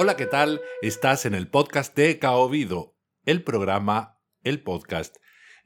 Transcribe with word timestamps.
Hola, 0.00 0.14
¿qué 0.14 0.26
tal? 0.26 0.60
Estás 0.80 1.26
en 1.26 1.34
el 1.34 1.48
podcast 1.48 1.96
de 1.96 2.20
Caovido, 2.20 2.94
el 3.24 3.42
programa, 3.42 4.20
el 4.44 4.62
podcast, 4.62 5.16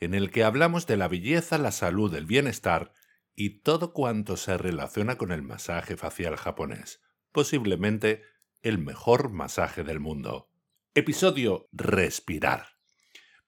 en 0.01 0.15
el 0.15 0.31
que 0.31 0.43
hablamos 0.43 0.87
de 0.87 0.97
la 0.97 1.07
belleza, 1.07 1.59
la 1.59 1.71
salud, 1.71 2.15
el 2.15 2.25
bienestar 2.25 2.95
y 3.35 3.61
todo 3.61 3.93
cuanto 3.93 4.39
se 4.39 4.57
relaciona 4.57 5.19
con 5.19 5.33
el 5.33 5.43
masaje 5.43 5.99
facial 5.99 6.37
japonés, 6.37 7.03
posiblemente 7.31 8.23
el 8.63 8.79
mejor 8.79 9.29
masaje 9.29 9.85
del 9.85 10.01
mundo. 10.01 10.49
Episodio 10.95 11.69
Respirar. 11.71 12.79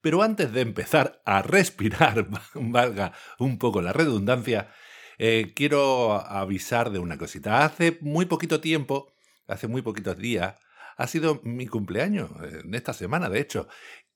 Pero 0.03 0.23
antes 0.23 0.53
de 0.53 0.61
empezar 0.61 1.23
a 1.25 1.41
respirar, 1.41 2.29
valga 2.55 3.14
un 3.39 3.57
poco 3.57 3.80
la 3.80 3.95
redundancia, 3.95 4.69
eh, 5.17 5.55
quiero 5.57 6.13
avisar 6.13 6.91
de 6.91 6.99
una 6.99 7.17
cosita. 7.17 7.64
Hace 7.64 7.96
muy 8.03 8.27
poquito 8.27 8.61
tiempo, 8.61 9.14
hace 9.46 9.67
muy 9.67 9.81
poquitos 9.81 10.19
días, 10.19 10.61
ha 10.96 11.07
sido 11.07 11.40
mi 11.44 11.66
cumpleaños, 11.66 12.30
en 12.43 12.75
esta 12.75 12.93
semana 12.93 13.29
de 13.29 13.40
hecho. 13.40 13.68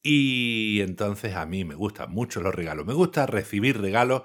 Y 0.02 0.80
entonces 0.80 1.34
a 1.34 1.46
mí 1.46 1.64
me 1.64 1.74
gustan 1.74 2.10
mucho 2.10 2.40
los 2.40 2.54
regalos, 2.54 2.86
me 2.86 2.94
gusta 2.94 3.26
recibir 3.26 3.80
regalos 3.80 4.22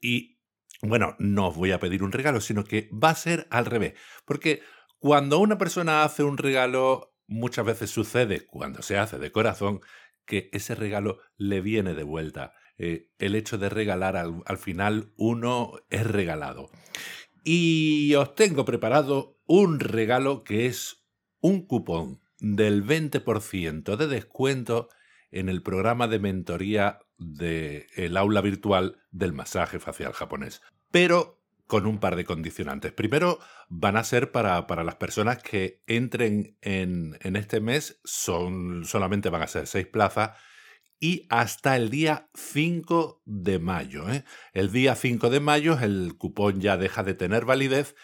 y, 0.00 0.38
bueno, 0.82 1.14
no 1.18 1.48
os 1.48 1.56
voy 1.56 1.72
a 1.72 1.80
pedir 1.80 2.02
un 2.02 2.12
regalo, 2.12 2.40
sino 2.40 2.64
que 2.64 2.88
va 2.92 3.10
a 3.10 3.14
ser 3.14 3.46
al 3.50 3.66
revés. 3.66 3.94
Porque 4.24 4.62
cuando 4.98 5.38
una 5.38 5.58
persona 5.58 6.04
hace 6.04 6.22
un 6.22 6.38
regalo, 6.38 7.14
muchas 7.26 7.66
veces 7.66 7.90
sucede, 7.90 8.46
cuando 8.46 8.82
se 8.82 8.98
hace 8.98 9.18
de 9.18 9.30
corazón, 9.30 9.80
que 10.24 10.48
ese 10.52 10.74
regalo 10.74 11.18
le 11.36 11.60
viene 11.60 11.94
de 11.94 12.02
vuelta. 12.02 12.54
Eh, 12.78 13.10
el 13.18 13.34
hecho 13.34 13.58
de 13.58 13.68
regalar 13.68 14.16
al, 14.16 14.42
al 14.46 14.58
final 14.58 15.12
uno 15.16 15.72
es 15.90 16.06
regalado. 16.06 16.70
Y 17.44 18.14
os 18.14 18.34
tengo 18.34 18.64
preparado 18.64 19.38
un 19.46 19.80
regalo 19.80 20.44
que 20.44 20.66
es 20.66 20.99
un 21.40 21.66
cupón 21.66 22.20
del 22.38 22.84
20% 22.84 23.96
de 23.96 24.06
descuento 24.06 24.88
en 25.30 25.48
el 25.48 25.62
programa 25.62 26.08
de 26.08 26.18
mentoría 26.18 26.98
del 27.18 28.16
aula 28.16 28.40
virtual 28.40 28.98
del 29.10 29.32
masaje 29.32 29.78
facial 29.78 30.12
japonés. 30.12 30.62
Pero 30.90 31.40
con 31.66 31.86
un 31.86 32.00
par 32.00 32.16
de 32.16 32.24
condicionantes. 32.24 32.92
Primero, 32.92 33.38
van 33.68 33.96
a 33.96 34.02
ser 34.02 34.32
para, 34.32 34.66
para 34.66 34.82
las 34.82 34.96
personas 34.96 35.40
que 35.40 35.82
entren 35.86 36.56
en, 36.62 37.16
en, 37.20 37.36
este 37.36 37.60
mes, 37.60 38.00
son, 38.02 38.84
solamente 38.84 39.30
van 39.30 39.42
a 39.42 39.46
ser 39.46 39.68
seis 39.68 39.86
plazas 39.86 40.32
y 40.98 41.26
hasta 41.30 41.76
el 41.76 41.88
día 41.88 42.28
5 42.34 43.22
de 43.24 43.58
mayo. 43.58 44.10
¿eh? 44.10 44.24
El 44.52 44.70
día 44.70 44.94
5 44.94 45.30
de 45.30 45.40
mayo 45.40 45.78
el 45.80 46.16
cupón 46.18 46.60
ya 46.60 46.76
deja 46.76 47.04
de 47.04 47.14
tener 47.14 47.46
validez 47.46 47.94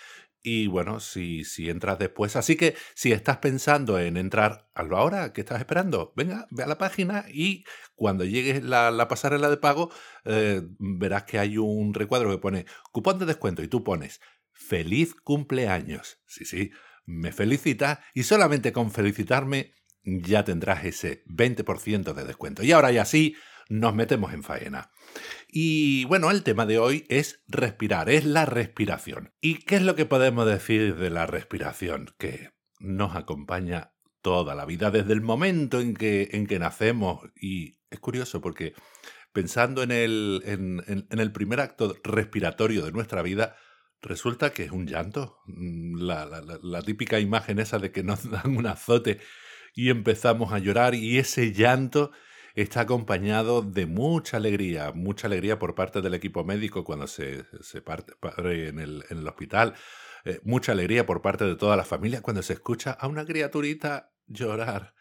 y 0.49 0.69
bueno, 0.69 1.01
si, 1.01 1.43
si 1.43 1.69
entras 1.71 1.99
después. 1.99 2.37
Así 2.37 2.55
que 2.55 2.77
si 2.95 3.11
estás 3.11 3.39
pensando 3.39 3.99
en 3.99 4.17
entrar, 4.17 4.69
hazlo 4.75 4.97
ahora, 4.97 5.33
¿qué 5.33 5.41
estás 5.41 5.59
esperando? 5.59 6.13
Venga, 6.15 6.47
ve 6.53 6.63
a 6.63 6.69
la 6.69 6.79
página 6.79 7.25
y 7.29 7.65
cuando 7.97 8.25
llegue 8.25 8.61
la, 8.61 8.93
la 8.93 9.09
pasarela 9.09 9.51
de 9.51 9.57
pago, 9.57 9.91
eh, 10.25 10.63
verás 10.79 11.25
que 11.25 11.41
hay 11.41 11.59
un 11.59 11.95
recuadro 11.95 12.31
que 12.31 12.39
pone 12.39 12.65
cupón 12.93 13.19
de 13.19 13.27
descuento 13.27 13.65
y 13.65 13.67
tú 13.67 13.83
pones 13.83 14.21
feliz 14.53 15.17
cumpleaños. 15.17 16.21
Sí, 16.27 16.45
sí, 16.45 16.71
me 17.07 17.33
felicitas 17.33 17.99
y 18.15 18.23
solamente 18.23 18.73
con 18.73 18.93
felicitarme 18.93 19.75
ya 20.05 20.45
tendrás 20.45 20.85
ese 20.85 21.25
20% 21.27 22.15
de 22.15 22.25
descuento. 22.25 22.63
Y 22.63 22.71
ahora 22.71 22.93
ya 22.93 23.05
sí, 23.05 23.35
nos 23.69 23.95
metemos 23.95 24.33
en 24.33 24.43
faena. 24.43 24.91
Y 25.49 26.05
bueno, 26.07 26.31
el 26.31 26.43
tema 26.43 26.67
de 26.67 26.79
hoy 26.79 27.05
es 27.09 27.43
respirar, 27.49 28.11
es 28.11 28.25
la 28.25 28.47
respiración. 28.47 29.33
¿Y 29.41 29.57
qué 29.65 29.77
es 29.77 29.83
lo 29.83 29.97
que 29.97 30.07
podemos 30.07 30.47
decir 30.47 30.97
de 30.97 31.11
la 31.11 31.27
respiración? 31.27 32.15
Que 32.19 32.51
nos 32.79 33.17
acompaña 33.17 33.93
toda 34.23 34.55
la 34.55 34.65
vida, 34.65 34.91
desde 34.91 35.13
el 35.13 35.21
momento 35.21 35.81
en 35.81 35.95
que, 35.95 36.31
en 36.33 36.47
que 36.47 36.59
nacemos. 36.59 37.21
Y 37.41 37.79
es 37.91 38.01
curioso 38.01 38.41
porque 38.41 38.75
pensando 39.33 39.83
en 39.83 39.93
el, 39.93 40.43
en, 40.47 41.07
el 41.11 41.33
primer 41.33 41.61
acto 41.61 41.97
respiratorio 42.03 42.85
de 42.85 42.93
nuestra 42.93 43.23
vida, 43.23 43.57
resulta 44.01 44.53
que 44.53 44.65
es 44.65 44.71
un 44.71 44.87
llanto. 44.87 45.39
Mm, 45.47 46.01
la, 46.01 46.27
la, 46.63 46.83
típica 46.83 47.21
imagen 47.21 47.59
esa 47.59 47.79
de 47.79 47.93
que 47.93 48.03
nos 48.03 48.31
dan 48.31 48.57
un 48.57 48.67
azote 48.67 49.21
y 49.75 49.91
empezamos 49.91 50.53
a 50.53 50.59
llorar 50.59 50.95
y 50.95 51.19
ese 51.19 51.53
llanto 51.53 52.13
está 52.57 52.81
acompañado 52.81 53.63
de 53.63 53.87
mucha 53.87 54.39
alegría, 54.39 54.93
mucha 54.93 55.29
alegría 55.29 55.59
por 55.59 55.75
parte 55.75 56.01
del 56.01 56.15
equipo 56.15 56.43
médico 56.43 56.85
cuando 56.85 57.07
se, 57.07 57.45
parte 57.85 58.15
en 58.39 58.81
el, 58.81 59.05
en 59.11 59.19
el 59.19 59.29
hospital, 59.29 59.75
eh, 60.25 60.41
mucha 60.43 60.73
alegría 60.73 61.07
por 61.07 61.23
parte 61.23 61.45
de 61.45 61.55
toda 61.55 61.77
la 61.77 61.85
familia 61.85 62.23
cuando 62.23 62.43
se 62.43 62.55
escucha 62.55 62.93
a 62.93 63.07
una 63.07 63.25
criaturita 63.25 64.11
llorar 64.27 64.95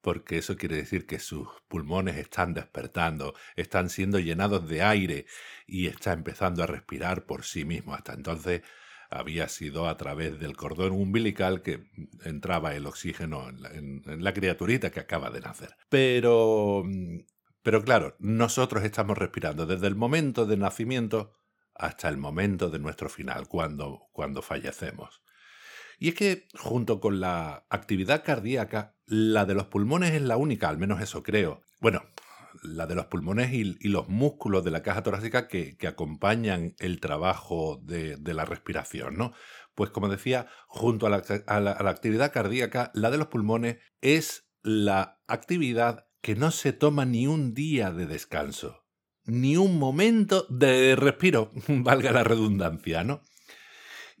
porque 0.00 0.38
eso 0.38 0.56
quiere 0.56 0.76
decir 0.76 1.06
que 1.06 1.18
sus 1.18 1.48
pulmones 1.68 2.16
están 2.16 2.54
despertando, 2.54 3.34
están 3.56 3.90
siendo 3.90 4.18
llenados 4.18 4.68
de 4.68 4.82
aire 4.82 5.26
y 5.66 5.88
está 5.88 6.12
empezando 6.12 6.62
a 6.62 6.66
respirar 6.66 7.26
por 7.26 7.44
sí 7.44 7.64
mismo. 7.64 7.94
Hasta 7.94 8.14
entonces 8.14 8.62
había 9.10 9.48
sido 9.48 9.88
a 9.88 9.96
través 9.96 10.38
del 10.38 10.56
cordón 10.56 10.92
umbilical 10.92 11.62
que 11.62 11.84
entraba 12.24 12.74
el 12.74 12.86
oxígeno 12.86 13.48
en 13.48 14.02
la, 14.22 14.32
criaturita 14.32 14.90
que 14.90 15.00
acaba 15.00 15.30
de 15.30 15.40
nacer. 15.40 15.74
Pero, 15.88 16.84
pero 17.62 17.82
claro, 17.82 18.14
nosotros 18.20 18.84
estamos 18.84 19.18
respirando 19.18 19.66
desde 19.66 19.88
el 19.88 19.96
momento 19.96 20.46
de 20.46 20.56
nacimiento 20.56 21.32
hasta 21.74 22.08
el 22.08 22.18
momento 22.18 22.70
de 22.70 22.78
nuestro 22.78 23.08
final, 23.08 23.48
cuando, 23.48 24.08
cuando 24.12 24.42
fallecemos. 24.42 25.22
Y 25.98 26.08
es 26.10 26.14
que, 26.14 26.48
junto 26.58 27.00
con 27.00 27.20
la 27.20 27.66
actividad 27.68 28.24
cardíaca, 28.24 28.94
la 29.06 29.44
de 29.44 29.54
los 29.54 29.66
pulmones 29.66 30.12
es 30.12 30.22
la 30.22 30.36
única, 30.36 30.68
al 30.68 30.78
menos 30.78 31.00
eso 31.00 31.22
creo. 31.22 31.62
Bueno, 31.80 32.02
la 32.62 32.86
de 32.86 32.94
los 32.94 33.06
pulmones 33.06 33.52
y, 33.52 33.64
los 33.88 34.08
músculos 34.08 34.64
de 34.64 34.70
la 34.70 34.82
caja 34.82 35.02
torácica 35.02 35.48
que, 35.48 35.76
acompañan 35.86 36.74
el 36.78 37.00
trabajo 37.00 37.80
de, 37.82 38.18
la 38.22 38.44
respiración, 38.44 39.16
¿no? 39.16 39.32
Pues 39.74 39.90
como 39.90 40.08
decía, 40.08 40.46
junto 40.66 41.06
a 41.06 41.10
la, 41.10 41.70
actividad 41.90 42.32
cardíaca, 42.32 42.90
la 42.94 43.10
de 43.10 43.18
los 43.18 43.28
pulmones 43.28 43.78
es 44.00 44.48
la 44.62 45.20
actividad 45.26 46.06
que 46.20 46.36
no 46.36 46.50
se 46.50 46.72
toma 46.72 47.04
ni 47.06 47.26
un 47.26 47.54
día 47.54 47.90
de 47.90 48.06
descanso, 48.06 48.84
ni 49.24 49.56
un 49.56 49.78
momento 49.78 50.46
de 50.50 50.96
respiro, 50.96 51.52
valga 51.68 52.12
la 52.12 52.24
redundancia, 52.24 53.04
¿no? 53.04 53.22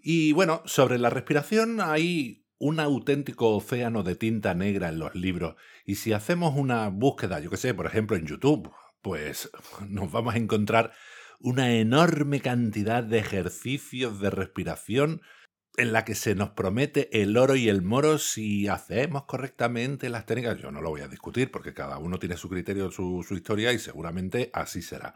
Y 0.02 0.32
bueno, 0.32 0.62
sobre 0.64 0.98
la 0.98 1.10
respiración 1.10 1.80
hay 1.80 2.39
un 2.60 2.78
auténtico 2.78 3.56
océano 3.56 4.02
de 4.02 4.14
tinta 4.14 4.54
negra 4.54 4.90
en 4.90 4.98
los 4.98 5.14
libros. 5.14 5.56
Y 5.86 5.96
si 5.96 6.12
hacemos 6.12 6.54
una 6.56 6.88
búsqueda, 6.88 7.40
yo 7.40 7.50
que 7.50 7.56
sé, 7.56 7.74
por 7.74 7.86
ejemplo 7.86 8.16
en 8.16 8.26
YouTube, 8.26 8.70
pues 9.02 9.50
nos 9.88 10.12
vamos 10.12 10.34
a 10.34 10.38
encontrar 10.38 10.92
una 11.40 11.74
enorme 11.74 12.40
cantidad 12.40 13.02
de 13.02 13.18
ejercicios 13.18 14.20
de 14.20 14.30
respiración 14.30 15.22
en 15.78 15.92
la 15.92 16.04
que 16.04 16.14
se 16.14 16.34
nos 16.34 16.50
promete 16.50 17.22
el 17.22 17.36
oro 17.38 17.56
y 17.56 17.70
el 17.70 17.80
moro 17.80 18.18
si 18.18 18.68
hacemos 18.68 19.24
correctamente 19.24 20.10
las 20.10 20.26
técnicas. 20.26 20.58
Yo 20.60 20.70
no 20.70 20.82
lo 20.82 20.90
voy 20.90 21.00
a 21.00 21.08
discutir 21.08 21.50
porque 21.50 21.72
cada 21.72 21.96
uno 21.96 22.18
tiene 22.18 22.36
su 22.36 22.50
criterio, 22.50 22.90
su, 22.90 23.24
su 23.26 23.34
historia 23.34 23.72
y 23.72 23.78
seguramente 23.78 24.50
así 24.52 24.82
será. 24.82 25.14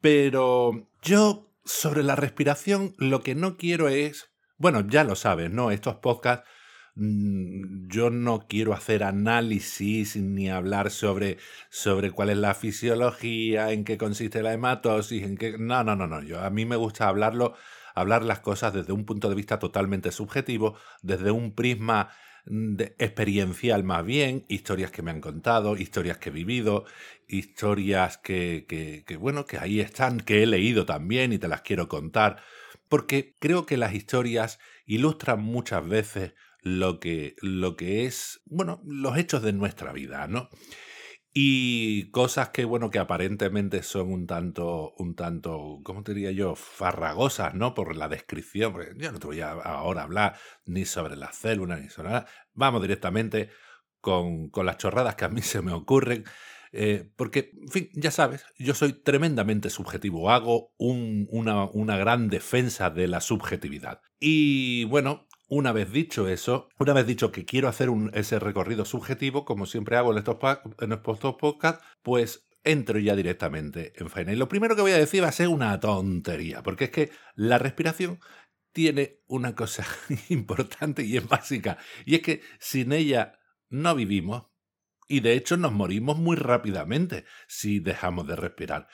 Pero 0.00 0.90
yo 1.02 1.54
sobre 1.64 2.02
la 2.02 2.16
respiración 2.16 2.94
lo 2.98 3.22
que 3.22 3.36
no 3.36 3.56
quiero 3.56 3.88
es 3.88 4.32
bueno, 4.58 4.86
ya 4.88 5.04
lo 5.04 5.14
sabes, 5.14 5.50
¿no? 5.50 5.70
Estos 5.70 5.96
podcasts 5.96 6.48
mm, 6.96 7.88
yo 7.88 8.10
no 8.10 8.46
quiero 8.48 8.74
hacer 8.74 9.04
análisis 9.04 10.16
ni 10.16 10.50
hablar 10.50 10.90
sobre, 10.90 11.38
sobre 11.70 12.10
cuál 12.10 12.30
es 12.30 12.38
la 12.38 12.54
fisiología, 12.54 13.72
en 13.72 13.84
qué 13.84 13.96
consiste 13.98 14.42
la 14.42 14.52
hematosis, 14.52 15.22
en 15.22 15.36
qué... 15.36 15.56
No, 15.58 15.84
no, 15.84 15.96
no, 15.96 16.06
no. 16.06 16.22
Yo, 16.22 16.40
a 16.40 16.50
mí 16.50 16.64
me 16.66 16.76
gusta 16.76 17.08
hablarlo, 17.08 17.54
hablar 17.94 18.24
las 18.24 18.40
cosas 18.40 18.72
desde 18.74 18.92
un 18.92 19.04
punto 19.04 19.28
de 19.28 19.36
vista 19.36 19.58
totalmente 19.58 20.10
subjetivo, 20.12 20.76
desde 21.02 21.30
un 21.30 21.54
prisma 21.54 22.10
mm, 22.46 22.80
experiencial 22.98 23.84
más 23.84 24.04
bien, 24.04 24.44
historias 24.48 24.90
que 24.90 25.02
me 25.02 25.10
han 25.12 25.20
contado, 25.20 25.76
historias 25.76 26.18
que 26.18 26.30
he 26.30 26.32
vivido, 26.32 26.84
historias 27.28 28.18
que, 28.18 28.66
que, 29.06 29.16
bueno, 29.16 29.46
que 29.46 29.58
ahí 29.58 29.80
están, 29.80 30.20
que 30.20 30.42
he 30.42 30.46
leído 30.46 30.84
también 30.86 31.32
y 31.32 31.38
te 31.38 31.48
las 31.48 31.62
quiero 31.62 31.88
contar 31.88 32.42
porque 32.88 33.36
creo 33.38 33.66
que 33.66 33.76
las 33.76 33.94
historias 33.94 34.58
ilustran 34.86 35.42
muchas 35.42 35.86
veces 35.86 36.34
lo 36.60 37.00
que, 37.00 37.36
lo 37.40 37.76
que 37.76 38.06
es, 38.06 38.40
bueno, 38.46 38.80
los 38.84 39.16
hechos 39.16 39.42
de 39.42 39.52
nuestra 39.52 39.92
vida, 39.92 40.26
¿no? 40.26 40.48
Y 41.32 42.10
cosas 42.10 42.48
que, 42.48 42.64
bueno, 42.64 42.90
que 42.90 42.98
aparentemente 42.98 43.82
son 43.82 44.12
un 44.12 44.26
tanto, 44.26 44.94
un 44.98 45.14
tanto, 45.14 45.80
¿cómo 45.84 46.02
te 46.02 46.14
diría 46.14 46.32
yo? 46.32 46.56
Farragosas, 46.56 47.54
¿no? 47.54 47.74
Por 47.74 47.96
la 47.96 48.08
descripción, 48.08 48.74
yo 48.96 49.12
no 49.12 49.18
te 49.18 49.26
voy 49.26 49.40
a 49.40 49.50
ahora 49.52 50.02
hablar 50.02 50.36
ni 50.64 50.84
sobre 50.84 51.16
las 51.16 51.36
células, 51.36 51.80
ni 51.80 51.90
sobre 51.90 52.08
nada. 52.08 52.26
Vamos 52.54 52.82
directamente 52.82 53.50
con, 54.00 54.48
con 54.48 54.66
las 54.66 54.78
chorradas 54.78 55.14
que 55.14 55.26
a 55.26 55.28
mí 55.28 55.42
se 55.42 55.62
me 55.62 55.72
ocurren 55.72 56.24
eh, 56.72 57.10
porque, 57.16 57.50
en 57.60 57.68
fin, 57.68 57.88
ya 57.94 58.10
sabes, 58.10 58.44
yo 58.58 58.74
soy 58.74 58.92
tremendamente 58.92 59.70
subjetivo, 59.70 60.30
hago 60.30 60.72
una, 60.78 61.96
gran 61.96 62.28
defensa 62.28 62.90
de 62.90 63.08
la 63.08 63.20
subjetividad. 63.20 64.00
Y 64.20 64.84
bueno, 64.84 65.26
una 65.48 65.72
vez 65.72 65.90
dicho 65.92 66.28
eso, 66.28 66.68
una 66.78 66.92
vez 66.92 67.06
dicho 67.06 67.32
que 67.32 67.44
quiero 67.44 67.68
hacer 67.68 67.90
ese 68.12 68.38
recorrido 68.38 68.84
subjetivo, 68.84 69.44
como 69.44 69.66
siempre 69.66 69.96
hago 69.96 70.12
en 70.12 70.18
estos, 70.18 70.36
en 70.80 71.36
podcasts, 71.38 71.84
pues 72.02 72.48
entro 72.64 72.98
ya 72.98 73.16
directamente 73.16 73.92
en 73.96 74.10
faena. 74.10 74.32
Y 74.32 74.36
lo 74.36 74.48
primero 74.48 74.76
que 74.76 74.82
voy 74.82 74.92
a 74.92 74.98
decir 74.98 75.22
va 75.22 75.28
a 75.28 75.32
ser 75.32 75.48
una 75.48 75.78
tontería, 75.80 76.62
porque 76.62 76.84
es 76.84 76.90
que 76.90 77.10
la 77.34 77.58
respiración 77.58 78.20
tiene 78.72 79.20
una 79.26 79.54
cosa 79.54 79.86
importante 80.28 81.02
y 81.04 81.16
es 81.16 81.26
básica, 81.26 81.78
y 82.04 82.16
es 82.16 82.22
que 82.22 82.42
sin 82.60 82.92
ella 82.92 83.38
no 83.70 83.94
vivimos, 83.94 84.46
y 85.08 85.20
de 85.20 85.32
hecho 85.32 85.56
nos 85.56 85.72
morimos 85.72 86.18
muy 86.18 86.36
rápidamente 86.36 87.24
si 87.48 87.80
dejamos 87.80 88.26
de 88.26 88.36
respirar. 88.36 88.88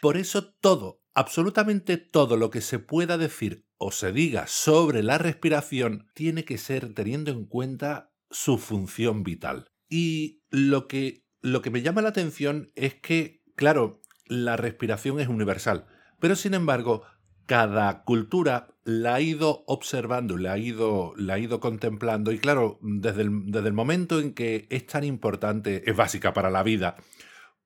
Por 0.00 0.16
eso 0.16 0.52
todo, 0.52 1.02
absolutamente 1.14 1.96
todo 1.96 2.36
lo 2.36 2.50
que 2.50 2.60
se 2.60 2.78
pueda 2.78 3.18
decir 3.18 3.66
o 3.78 3.90
se 3.90 4.12
diga 4.12 4.46
sobre 4.46 5.02
la 5.02 5.18
respiración 5.18 6.08
tiene 6.14 6.44
que 6.44 6.58
ser 6.58 6.94
teniendo 6.94 7.30
en 7.30 7.46
cuenta 7.46 8.12
su 8.30 8.58
función 8.58 9.22
vital. 9.22 9.70
Y 9.88 10.42
lo 10.50 10.86
que, 10.86 11.24
lo 11.40 11.62
que 11.62 11.70
me 11.70 11.82
llama 11.82 12.02
la 12.02 12.10
atención 12.10 12.70
es 12.76 12.94
que, 12.94 13.42
claro, 13.56 14.02
la 14.26 14.56
respiración 14.56 15.18
es 15.18 15.28
universal, 15.28 15.86
pero 16.20 16.36
sin 16.36 16.54
embargo, 16.54 17.04
cada 17.46 18.04
cultura 18.04 18.76
la 18.88 19.16
ha 19.16 19.20
ido 19.20 19.64
observando, 19.66 20.38
la 20.38 20.54
ha 20.54 20.58
ido, 20.58 21.12
la 21.18 21.34
ha 21.34 21.38
ido 21.38 21.60
contemplando 21.60 22.32
y 22.32 22.38
claro, 22.38 22.78
desde 22.80 23.20
el, 23.20 23.44
desde 23.44 23.68
el 23.68 23.74
momento 23.74 24.18
en 24.18 24.32
que 24.32 24.66
es 24.70 24.86
tan 24.86 25.04
importante, 25.04 25.82
es 25.84 25.94
básica 25.94 26.32
para 26.32 26.48
la 26.48 26.62
vida, 26.62 26.96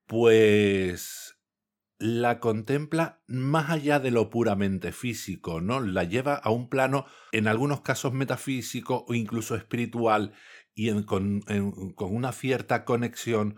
pues 0.06 1.38
la 2.00 2.40
contempla 2.40 3.22
más 3.28 3.70
allá 3.70 4.00
de 4.00 4.10
lo 4.10 4.30
puramente 4.30 4.90
físico, 4.90 5.60
¿no? 5.60 5.78
La 5.78 6.02
lleva 6.02 6.34
a 6.34 6.50
un 6.50 6.68
plano, 6.68 7.06
en 7.30 7.46
algunos 7.46 7.82
casos 7.82 8.12
metafísico 8.12 9.04
o 9.06 9.14
incluso 9.14 9.54
espiritual, 9.54 10.32
y 10.74 11.04
con, 11.04 11.42
con, 11.94 12.16
una 12.16 12.32
cierta 12.32 12.84
conexión 12.84 13.54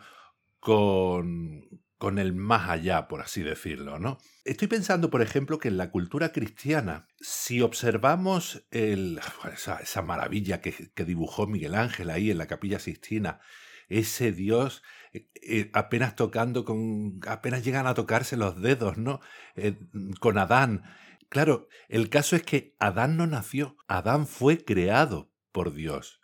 con, 0.60 1.66
con 2.04 2.18
el 2.18 2.34
más 2.34 2.68
allá, 2.68 3.08
por 3.08 3.22
así 3.22 3.42
decirlo, 3.42 3.98
¿no? 3.98 4.18
Estoy 4.44 4.68
pensando, 4.68 5.08
por 5.08 5.22
ejemplo, 5.22 5.58
que 5.58 5.68
en 5.68 5.78
la 5.78 5.90
cultura 5.90 6.32
cristiana, 6.32 7.08
si 7.18 7.62
observamos 7.62 8.66
esa, 8.70 10.02
maravilla 10.02 10.60
que, 10.60 10.90
que, 10.94 11.04
dibujó 11.06 11.46
Miguel 11.46 11.74
Ángel 11.74 12.10
ahí 12.10 12.30
en 12.30 12.36
la 12.36 12.46
capilla 12.46 12.78
Sistina, 12.78 13.40
ese 13.88 14.32
Dios 14.32 14.82
eh, 15.14 15.30
eh, 15.40 15.70
apenas 15.72 16.14
tocando 16.14 16.66
con, 16.66 17.20
apenas 17.26 17.64
llegan 17.64 17.86
a 17.86 17.94
tocarse 17.94 18.36
los 18.36 18.60
dedos, 18.60 18.98
¿no? 18.98 19.22
Eh, 19.56 19.78
con 20.20 20.36
Adán. 20.36 20.82
Claro, 21.30 21.68
el 21.88 22.10
caso 22.10 22.36
es 22.36 22.42
que 22.42 22.76
Adán 22.80 23.16
no 23.16 23.26
nació, 23.26 23.78
Adán 23.88 24.26
fue 24.26 24.62
creado 24.62 25.32
por 25.52 25.72
Dios. 25.72 26.20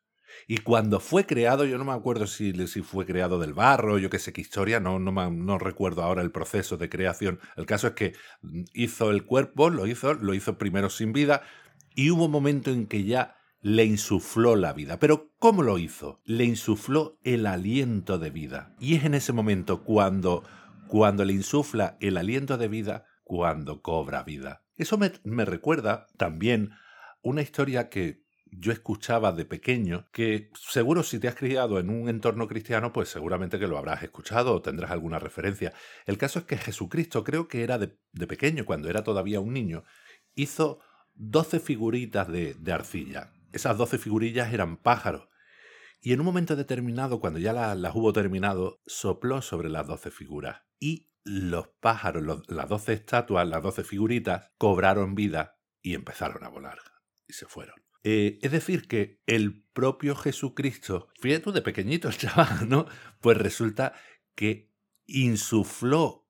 Y 0.47 0.59
cuando 0.59 1.01
fue 1.01 1.27
creado, 1.27 1.65
yo 1.65 1.79
no 1.79 1.85
me 1.85 1.93
acuerdo 1.93 2.27
si, 2.27 2.53
si 2.67 2.83
fue 2.83 3.07
creado 3.07 3.39
del 3.39 3.55
barro, 3.55 3.99
yo 3.99 4.11
qué 4.11 4.19
sé 4.19 4.33
qué 4.33 4.41
historia, 4.41 4.81
no, 4.81 4.99
no, 4.99 5.13
no, 5.31 5.59
recuerdo 5.59 6.03
ahora 6.03 6.23
el 6.23 6.31
proceso 6.31 6.77
de 6.77 6.89
creación. 6.89 7.41
El 7.57 7.67
caso 7.67 7.89
es 7.89 7.93
que 7.95 8.15
mm, 8.43 8.65
hizo 8.75 9.11
el 9.11 9.25
cuerpo, 9.25 9.71
lo 9.71 9.87
hizo, 9.87 10.15
lo 10.15 10.35
hizo 10.35 10.59
primero 10.59 10.91
sin 10.91 11.13
vida, 11.13 11.43
y 11.95 12.11
hubo 12.11 12.27
un 12.27 12.31
momento 12.31 12.71
en 12.71 12.87
que 12.87 13.05
ya 13.05 13.37
le 13.61 13.85
insufló 13.85 14.57
la 14.57 14.73
vida. 14.73 14.99
Pero 14.99 15.33
¿cómo 15.39 15.63
lo 15.63 15.79
hizo? 15.79 16.21
Le 16.25 16.45
insufló 16.45 17.19
el 17.23 17.47
aliento 17.47 18.19
de 18.19 18.31
vida. 18.31 18.75
Y 18.79 18.95
es 18.97 19.05
en 19.05 19.15
ese 19.15 19.33
momento 19.33 19.85
cuando, 19.85 20.45
cuando 20.89 21.25
le 21.25 21.33
insufla 21.33 21.97
el 22.01 22.17
aliento 22.17 22.57
de 22.57 22.69
vida, 22.69 23.07
cuando 23.25 23.83
cobra 23.83 24.23
vida. 24.23 24.63
Eso 24.77 24.97
me, 24.99 25.13
me 25.25 25.45
recuerda 25.45 26.07
también 26.17 26.71
una 27.23 27.43
historia 27.43 27.89
que 27.89 28.25
yo 28.53 28.73
escuchaba 28.73 29.33
de 29.33 29.45
pequeño, 29.45 30.09
que 30.13 30.51
seguro 30.55 31.03
si 31.03 31.19
te 31.19 31.29
has 31.29 31.35
criado 31.35 31.79
en 31.79 31.91
un 31.91 32.09
entorno 32.09 32.49
cristiano, 32.49 32.93
pues 32.93 33.09
seguramente 33.09 33.59
que 33.59 33.67
lo 33.67 33.79
habrás 33.79 34.03
escuchado 34.03 34.55
o 34.55 34.63
tendrás 34.63 34.91
alguna 34.91 35.19
referencia. 35.19 35.73
El 36.07 36.19
caso 36.19 36.41
es 36.41 36.45
que 36.45 36.57
Jesucristo, 36.57 37.25
creo 37.25 37.49
que 37.49 37.63
era 37.63 37.79
de, 37.79 37.97
pequeño, 38.27 38.65
cuando 38.65 38.89
era 38.89 39.05
todavía 39.05 39.41
un 39.41 39.53
niño, 39.53 39.85
hizo 40.35 40.81
doce 41.15 41.61
figuritas 41.61 42.29
de, 42.29 42.73
arcilla. 42.73 43.33
Esas 43.53 43.77
doce 43.77 43.99
figurillas 43.99 44.53
eran 44.53 44.77
pájaros. 44.77 45.29
Y 46.01 46.13
en 46.13 46.21
un 46.21 46.27
momento 46.27 46.57
determinado, 46.57 47.21
cuando 47.21 47.39
ya 47.39 47.53
las, 47.53 47.95
hubo 47.95 48.13
terminado, 48.13 48.81
sopló 48.87 49.43
sobre 49.43 49.69
las 49.69 49.87
doce 49.87 50.11
figuras. 50.11 50.63
Y 50.79 51.11
los 51.25 51.69
pájaros, 51.81 52.49
las 52.49 52.69
doce 52.69 52.95
estatuas, 52.95 53.47
las 53.47 53.63
doce 53.63 53.85
figuritas, 53.85 54.51
cobraron 54.57 55.15
vida 55.15 55.59
y 55.83 55.95
empezaron 55.95 56.45
a 56.45 56.49
volar. 56.49 56.79
Y 57.29 57.35
se 57.35 57.47
fueron. 57.47 57.90
Eh, 58.03 58.39
es 58.43 58.51
decir, 58.51 58.89
que 58.89 59.21
el 59.27 59.63
propio 59.73 60.17
Jesucristo, 60.17 61.09
fíjate 61.21 61.43
tú 61.43 61.53
de 61.53 61.63
pequeñito 61.63 62.11
chaval, 62.13 62.69
¿no? 62.69 62.87
Pues 63.21 63.37
resulta 63.37 63.93
que 64.35 64.71
insufló 65.07 66.27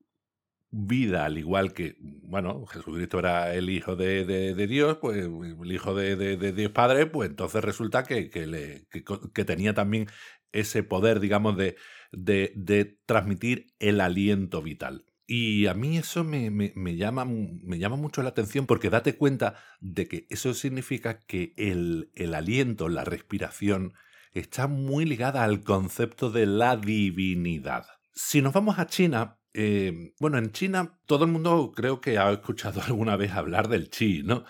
vida, 0.72 1.24
al 1.24 1.38
igual 1.38 1.72
que, 1.72 1.96
bueno, 2.00 2.64
Jesucristo 2.66 3.18
era 3.18 3.54
el 3.54 3.70
Hijo 3.70 3.96
de, 3.96 4.54
Dios, 4.68 4.98
pues 5.00 5.18
el 5.18 5.72
Hijo 5.72 5.94
de, 5.94 6.36
Dios 6.52 6.72
Padre, 6.72 7.06
pues 7.06 7.30
entonces 7.30 7.62
resulta 7.62 8.04
que, 8.04 8.30
que, 8.30 8.46
le, 8.46 8.86
que, 9.34 9.44
tenía 9.44 9.74
también 9.74 10.06
ese 10.52 10.82
poder, 10.82 11.20
digamos, 11.20 11.56
de, 11.56 11.76
de 12.12 12.98
transmitir 13.06 13.66
el 13.80 14.00
aliento 14.00 14.62
vital. 14.62 15.09
Y 15.32 15.68
a 15.68 15.74
mí 15.74 15.96
eso 15.96 16.24
me, 16.24 16.50
llama, 16.96 17.24
me 17.24 17.78
llama 17.78 17.94
mucho 17.94 18.20
la 18.20 18.30
atención 18.30 18.66
porque 18.66 18.90
date 18.90 19.14
cuenta 19.14 19.54
de 19.78 20.08
que 20.08 20.26
eso 20.28 20.54
significa 20.54 21.20
que 21.20 21.54
el, 21.56 22.10
el 22.16 22.34
aliento, 22.34 22.88
la 22.88 23.04
respiración, 23.04 23.94
está 24.32 24.66
muy 24.66 25.04
ligada 25.04 25.44
al 25.44 25.62
concepto 25.62 26.32
de 26.32 26.46
la 26.46 26.76
divinidad. 26.76 27.86
Si 28.12 28.42
nos 28.42 28.52
vamos 28.52 28.80
a 28.80 28.88
China, 28.88 29.38
eh, 29.54 30.14
bueno, 30.18 30.36
en 30.36 30.50
China 30.50 30.98
todo 31.06 31.26
el 31.26 31.30
mundo 31.30 31.70
creo 31.76 32.00
que 32.00 32.18
ha 32.18 32.32
escuchado 32.32 32.82
alguna 32.84 33.14
vez 33.14 33.30
hablar 33.30 33.68
del 33.68 33.88
chi, 33.88 34.24
¿no? 34.24 34.44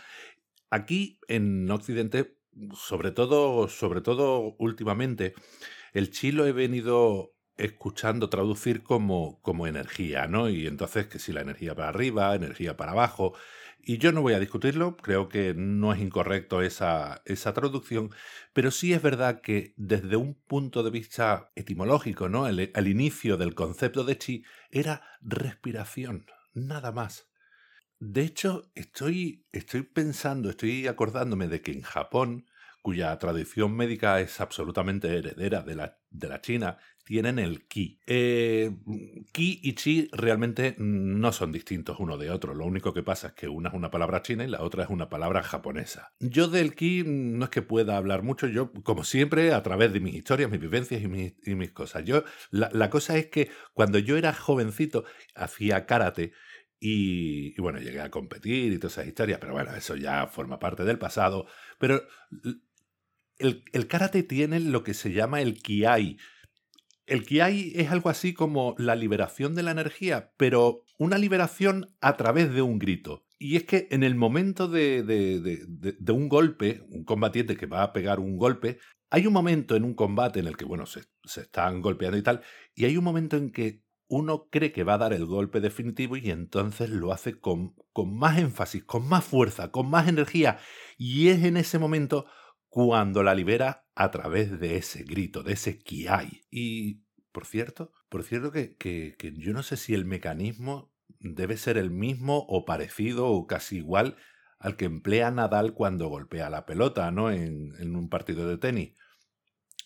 Aquí 0.71 1.21
en 1.29 1.71
Occidente, 1.71 2.39
sobre 2.73 3.11
todo, 3.11 3.69
sobre 3.69 4.01
todo 4.01 4.57
últimamente, 4.59 5.35
el 5.93 6.11
chi 6.11 6.33
lo 6.33 6.47
he 6.47 6.53
venido 6.53 7.35
escuchando 7.61 8.29
traducir 8.29 8.83
como, 8.83 9.41
como 9.43 9.67
energía, 9.67 10.27
¿no? 10.27 10.49
Y 10.49 10.67
entonces 10.67 11.07
que 11.07 11.19
si 11.19 11.33
la 11.33 11.43
energía 11.43 11.75
para 11.75 11.89
arriba, 11.89 12.35
energía 12.35 12.77
para 12.77 12.93
abajo. 12.93 13.35
Y 13.83 13.99
yo 13.99 14.13
no 14.13 14.21
voy 14.23 14.35
a 14.35 14.39
discutirlo, 14.39 14.97
creo 14.97 15.29
que 15.29 15.55
no 15.55 15.93
es 15.93 16.01
incorrecto 16.01 16.61
esa, 16.63 17.23
esa 17.25 17.55
traducción, 17.55 18.11
pero 18.53 18.71
sí 18.71 18.93
es 18.93 19.01
verdad 19.01 19.41
que 19.41 19.75
desde 19.77 20.17
un 20.17 20.35
punto 20.35 20.83
de 20.83 20.91
vista 20.91 21.51
etimológico, 21.55 22.29
¿no? 22.29 22.47
El, 22.47 22.89
inicio 22.89 23.37
del 23.37 23.55
concepto 23.55 24.05
de 24.05 24.19
chi 24.19 24.45
era 24.71 25.03
respiración, 25.21 26.27
nada 26.53 26.93
más. 26.93 27.31
De 28.01 28.23
hecho, 28.23 28.71
estoy, 28.75 29.47
estoy 29.53 29.83
pensando, 29.83 30.51
estoy 30.51 30.87
acordándome 30.87 31.49
de 31.49 31.63
que 31.63 31.73
en 31.73 31.83
Japón, 31.83 32.47
cuya 32.83 33.19
tradición 33.19 33.77
médica 33.77 34.21
es 34.21 34.41
absolutamente 34.41 35.17
heredera 35.17 35.63
de 35.63 35.75
la, 35.75 35.99
de 36.11 36.29
la 36.29 36.41
China, 36.41 36.79
tienen 37.11 37.41
el 37.41 37.67
ki. 37.67 37.99
Eh, 38.07 38.71
y 39.37 39.75
chi 39.75 40.09
realmente 40.13 40.77
no 40.79 41.33
son 41.33 41.51
distintos 41.51 41.99
uno 41.99 42.17
de 42.17 42.31
otro. 42.31 42.55
Lo 42.55 42.65
único 42.65 42.95
que 42.95 43.03
pasa 43.03 43.29
es 43.29 43.33
que 43.33 43.49
una 43.49 43.69
es 43.69 43.75
una 43.75 43.91
palabra 43.91 44.23
china 44.23 44.45
y 44.45 44.47
la 44.47 44.63
otra 44.63 44.85
es 44.85 44.91
una 44.91 45.09
palabra 45.09 45.43
japonesa. 45.43 46.13
Yo 46.21 46.47
del 46.47 46.77
ki 46.77 47.03
no 47.05 47.47
es 47.47 47.51
que 47.51 47.63
pueda 47.63 47.97
hablar 47.97 48.23
mucho, 48.23 48.47
yo 48.47 48.73
como 48.85 49.03
siempre 49.03 49.53
a 49.53 49.61
través 49.65 49.93
de 49.93 49.99
mis 49.99 50.15
historias, 50.15 50.53
mis 50.53 50.61
vivencias 50.61 51.03
y 51.03 51.09
mis, 51.09 51.73
cosas. 51.73 52.05
Yo, 52.05 52.23
la, 52.53 52.91
cosa 52.91 53.17
es 53.17 53.27
que 53.27 53.51
cuando 53.73 53.99
yo 53.99 54.17
era 54.17 54.33
jovencito 54.33 55.05
hacía 55.35 55.87
karate. 55.87 56.33
Y, 56.83 57.61
bueno, 57.61 57.79
llegué 57.79 58.01
a 58.01 58.11
competir 58.11 58.73
y 58.73 58.79
todas 58.79 58.93
esas 58.93 59.09
historias, 59.09 59.39
pero 59.39 59.53
bueno, 59.53 59.75
eso 59.75 59.97
ya 59.97 60.29
forma 60.29 60.59
parte 60.61 60.85
del 60.85 60.99
pasado. 60.99 61.47
Pero 61.79 62.03
el, 63.41 63.87
karate 63.89 64.23
tiene 64.23 64.61
lo 64.61 64.83
que 64.83 64.95
se 64.95 65.13
llama 65.13 65.41
el 65.41 65.61
kiai, 65.61 66.19
el 67.11 67.27
Kiai 67.27 67.73
es 67.75 67.91
algo 67.91 68.09
así 68.09 68.35
como 68.35 68.77
la 68.79 68.95
liberación 68.95 69.57
de 69.57 69.65
la 69.65 69.73
energía, 69.73 70.33
pero 70.37 70.85
una 70.97 71.19
liberación 71.19 71.93
a 72.01 72.17
través 72.17 72.55
de 72.55 72.63
un 72.63 72.79
grito. 72.79 73.27
Y 73.37 73.57
es 73.57 73.65
que 73.65 73.89
en 73.91 74.05
el 74.05 74.15
momento 74.15 74.69
de, 74.69 75.03
de, 75.03 76.13
un 76.13 76.29
golpe, 76.29 76.85
un 76.89 77.05
combatiente 77.05 77.57
que 77.57 77.67
va 77.67 77.83
a 77.83 77.93
pegar 77.93 78.21
un 78.21 78.37
golpe, 78.37 78.79
hay 79.11 79.27
un 79.27 79.33
momento 79.33 79.75
en 79.75 79.83
un 79.83 79.95
combate 79.95 80.39
en 80.39 80.47
el 80.47 80.57
que, 80.57 80.65
bueno, 80.65 80.87
se, 80.87 81.03
se 81.25 81.41
están 81.41 81.81
golpeando 81.81 82.17
y 82.17 82.23
tal, 82.23 82.43
y 82.77 82.85
hay 82.85 82.97
un 82.97 83.03
momento 83.03 83.37
en 83.37 83.51
que 83.51 83.83
uno 84.07 84.49
cree 84.49 84.71
que 84.71 84.85
va 84.85 84.95
a 84.95 84.99
dar 84.99 85.13
el 85.13 85.27
golpe 85.27 85.61
definitivo 85.61 86.17
y 86.17 86.31
entonces 86.31 86.91
lo 86.91 87.13
hace 87.13 87.41
con, 87.41 87.75
con 87.93 88.17
más 88.17 88.39
énfasis, 88.39 88.85
con 88.85 89.09
más 89.09 89.25
fuerza, 89.25 89.73
con 89.73 89.91
más 89.91 90.07
energía. 90.07 90.59
Y 90.97 91.29
es 91.29 91.43
en 91.45 91.57
ese 91.57 91.81
momento 91.81 92.27
cuando 92.71 93.25
la 93.25 93.35
libera 93.35 93.85
a 93.97 94.11
través 94.11 94.59
de 94.59 94.77
ese 94.77 95.03
grito, 95.03 95.43
de 95.43 95.53
ese 95.53 95.79
kiai. 95.79 96.47
Y, 96.51 97.03
por 97.33 97.45
cierto, 97.45 97.93
por 98.09 98.23
cierto 98.23 98.53
que, 98.53 98.77
que, 98.77 99.17
yo 99.37 99.53
no 99.53 99.63
sé 99.63 99.77
si 99.77 99.93
el 99.93 100.05
mecanismo 100.05 100.95
debe 101.19 101.57
ser 101.57 101.77
el 101.77 101.91
mismo 101.91 102.47
o 102.49 102.65
parecido 102.65 103.27
o 103.27 103.47
casi 103.47 103.79
igual 103.79 104.17
al 104.59 104.77
que 104.77 104.85
emplea 104.85 105.31
Nadal 105.31 105.75
cuando 105.75 106.09
golpea 106.09 106.49
la 106.49 106.65
pelota, 106.65 107.11
¿no? 107.11 107.31
En, 107.31 107.97
un 107.97 108.09
partido 108.09 108.49
de 108.49 108.57
tenis. 108.57 108.95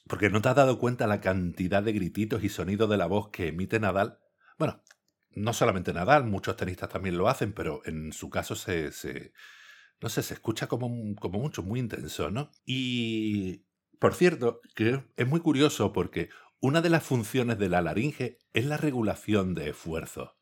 Porque 0.07 0.29
no 0.29 0.43
te 0.43 0.51
has 0.51 0.57
dado 0.57 0.79
cuenta 0.79 1.07
la 1.07 1.21
cantidad 1.23 1.83
de 1.83 1.93
grititos 1.93 2.45
y 2.45 2.51
sonidos 2.51 2.91
de 2.91 2.99
la 2.99 3.07
voz 3.07 3.31
que 3.31 3.49
emite 3.49 3.81
Nadal. 3.81 4.19
Bueno, 4.59 4.83
no 5.31 5.55
solamente 5.55 5.95
Nadal, 5.95 6.25
muchos 6.25 6.57
tenistas 6.57 6.91
también 6.91 7.17
lo 7.17 7.29
hacen, 7.29 7.55
pero 7.55 7.81
en 7.87 8.13
su 8.13 8.29
caso 8.29 8.55
se 8.55 9.33
no 10.01 10.09
sé, 10.09 10.23
se 10.23 10.35
escucha 10.35 10.67
como, 10.67 11.15
como 11.17 11.39
mucho, 11.39 11.63
muy 11.63 11.81
intenso, 11.81 12.31
¿no? 12.31 12.51
Y, 12.65 13.65
por 13.99 14.15
cierto, 14.15 14.61
que 14.75 15.05
es 15.17 15.27
muy 15.27 15.41
curioso 15.41 15.93
porque 15.93 16.29
una 16.61 16.81
de 16.81 16.91
las 16.91 17.05
funciones 17.05 17.59
de 17.59 17.69
la 17.69 17.83
laringe 17.83 18.39
es 18.53 18.65
la 18.67 18.77
regulación 18.77 19.55
de 19.55 19.71
esfuerzo. 19.71 20.37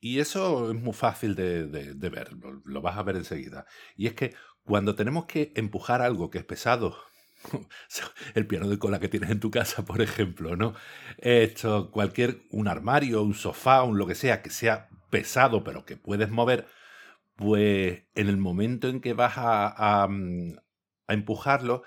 Y 0.00 0.18
eso 0.18 0.72
es 0.72 0.80
muy 0.80 0.92
fácil 0.92 1.36
de, 1.36 1.66
de, 1.66 2.08
ver, 2.10 2.30
lo, 2.64 2.82
vas 2.82 2.96
a 2.96 3.04
ver 3.04 3.16
enseguida. 3.16 3.66
Y 3.96 4.08
es 4.08 4.14
que 4.14 4.34
cuando 4.64 4.96
tenemos 4.96 5.26
que 5.26 5.52
empujar 5.54 6.02
algo 6.02 6.28
que 6.28 6.38
es 6.38 6.44
pesado, 6.44 6.96
el 8.34 8.46
piano 8.46 8.68
de 8.68 8.78
cola 8.78 8.98
que 8.98 9.08
tienes 9.08 9.30
en 9.30 9.38
tu 9.38 9.50
casa, 9.50 9.84
por 9.84 10.02
ejemplo, 10.02 10.56
¿no? 10.56 10.74
Esto, 11.18 11.90
cualquier, 11.92 12.42
un 12.50 12.66
armario, 12.66 13.22
un 13.22 13.34
sofá, 13.34 13.84
un 13.84 13.96
lo 13.96 14.06
que 14.08 14.16
sea, 14.16 14.42
que 14.42 14.50
sea 14.50 14.88
pesado 15.10 15.62
pero 15.62 15.84
que 15.84 15.96
puedes 15.96 16.30
mover, 16.30 16.66
pues 17.42 18.04
en 18.14 18.28
el 18.28 18.36
momento 18.36 18.88
en 18.88 19.00
que 19.00 19.14
vas 19.14 19.34
a, 19.36 20.06
mm, 20.08 20.54
a 21.08 21.12
empujarlo, 21.12 21.82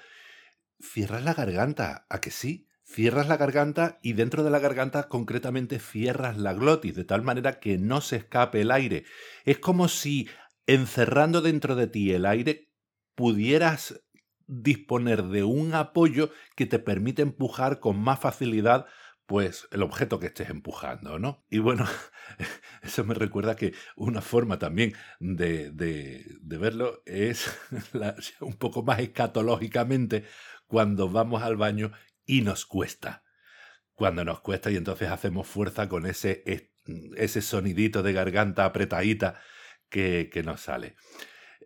cierras 0.82 1.24
la 1.24 1.34
garganta, 1.34 2.06
¿a 2.10 2.20
que 2.20 2.30
sí? 2.30 2.68
Cierras 2.84 3.28
la 3.30 3.38
garganta 3.38 3.98
y 4.04 4.14
dentro 4.14 4.44
de 4.44 4.50
la 4.52 4.60
garganta 4.60 5.08
concretamente 5.08 5.80
cierras 5.80 6.38
la 6.38 6.54
glotis, 6.54 6.96
de 6.96 7.06
tal 7.06 7.24
manera 7.24 7.60
que 7.60 7.78
no 7.78 8.02
se 8.02 8.18
escape 8.18 8.62
el 8.62 8.72
aire. 8.72 9.06
Es 9.46 9.60
como 9.60 9.88
si 9.88 10.28
encerrando 10.68 11.42
dentro 11.42 11.76
de 11.76 11.88
ti 11.88 12.12
el 12.12 12.26
aire 12.26 12.70
pudieras 13.16 14.04
disponer 14.48 15.24
de 15.24 15.44
un 15.44 15.74
apoyo 15.74 16.32
que 16.56 16.66
te 16.66 16.80
permite 16.80 17.22
empujar 17.22 17.80
con 17.80 17.98
más 17.98 18.20
facilidad 18.20 18.86
pues 19.26 19.68
el 19.72 19.82
objeto 19.82 20.20
que 20.20 20.28
estés 20.28 20.50
empujando, 20.50 21.18
¿no? 21.20 21.44
Y 21.50 21.60
bueno, 21.60 21.86
eso 22.82 23.04
me 23.04 23.14
recuerda 23.14 23.56
que 23.56 23.74
una 23.96 24.22
forma 24.22 24.60
también 24.60 24.94
de, 25.20 25.72
de, 25.72 26.58
verlo 26.58 27.02
es 27.06 27.52
un 28.40 28.54
poco 28.54 28.84
más 28.84 29.00
escatológicamente 29.00 30.26
cuando 30.68 31.10
vamos 31.10 31.44
al 31.44 31.58
baño 31.58 31.92
y 32.26 32.42
nos 32.42 32.66
cuesta. 32.66 33.24
Cuando 33.94 34.26
nos 34.26 34.42
cuesta 34.42 34.70
y 34.72 34.76
entonces 34.76 35.10
hacemos 35.10 35.48
fuerza 35.48 35.88
con 35.88 36.06
ese, 36.06 36.44
ese 37.16 37.42
sonidito 37.42 38.04
de 38.04 38.14
garganta 38.14 38.66
apretadita 38.66 39.40
que, 39.90 40.30
que 40.32 40.44
nos 40.44 40.62
sale. 40.62 40.98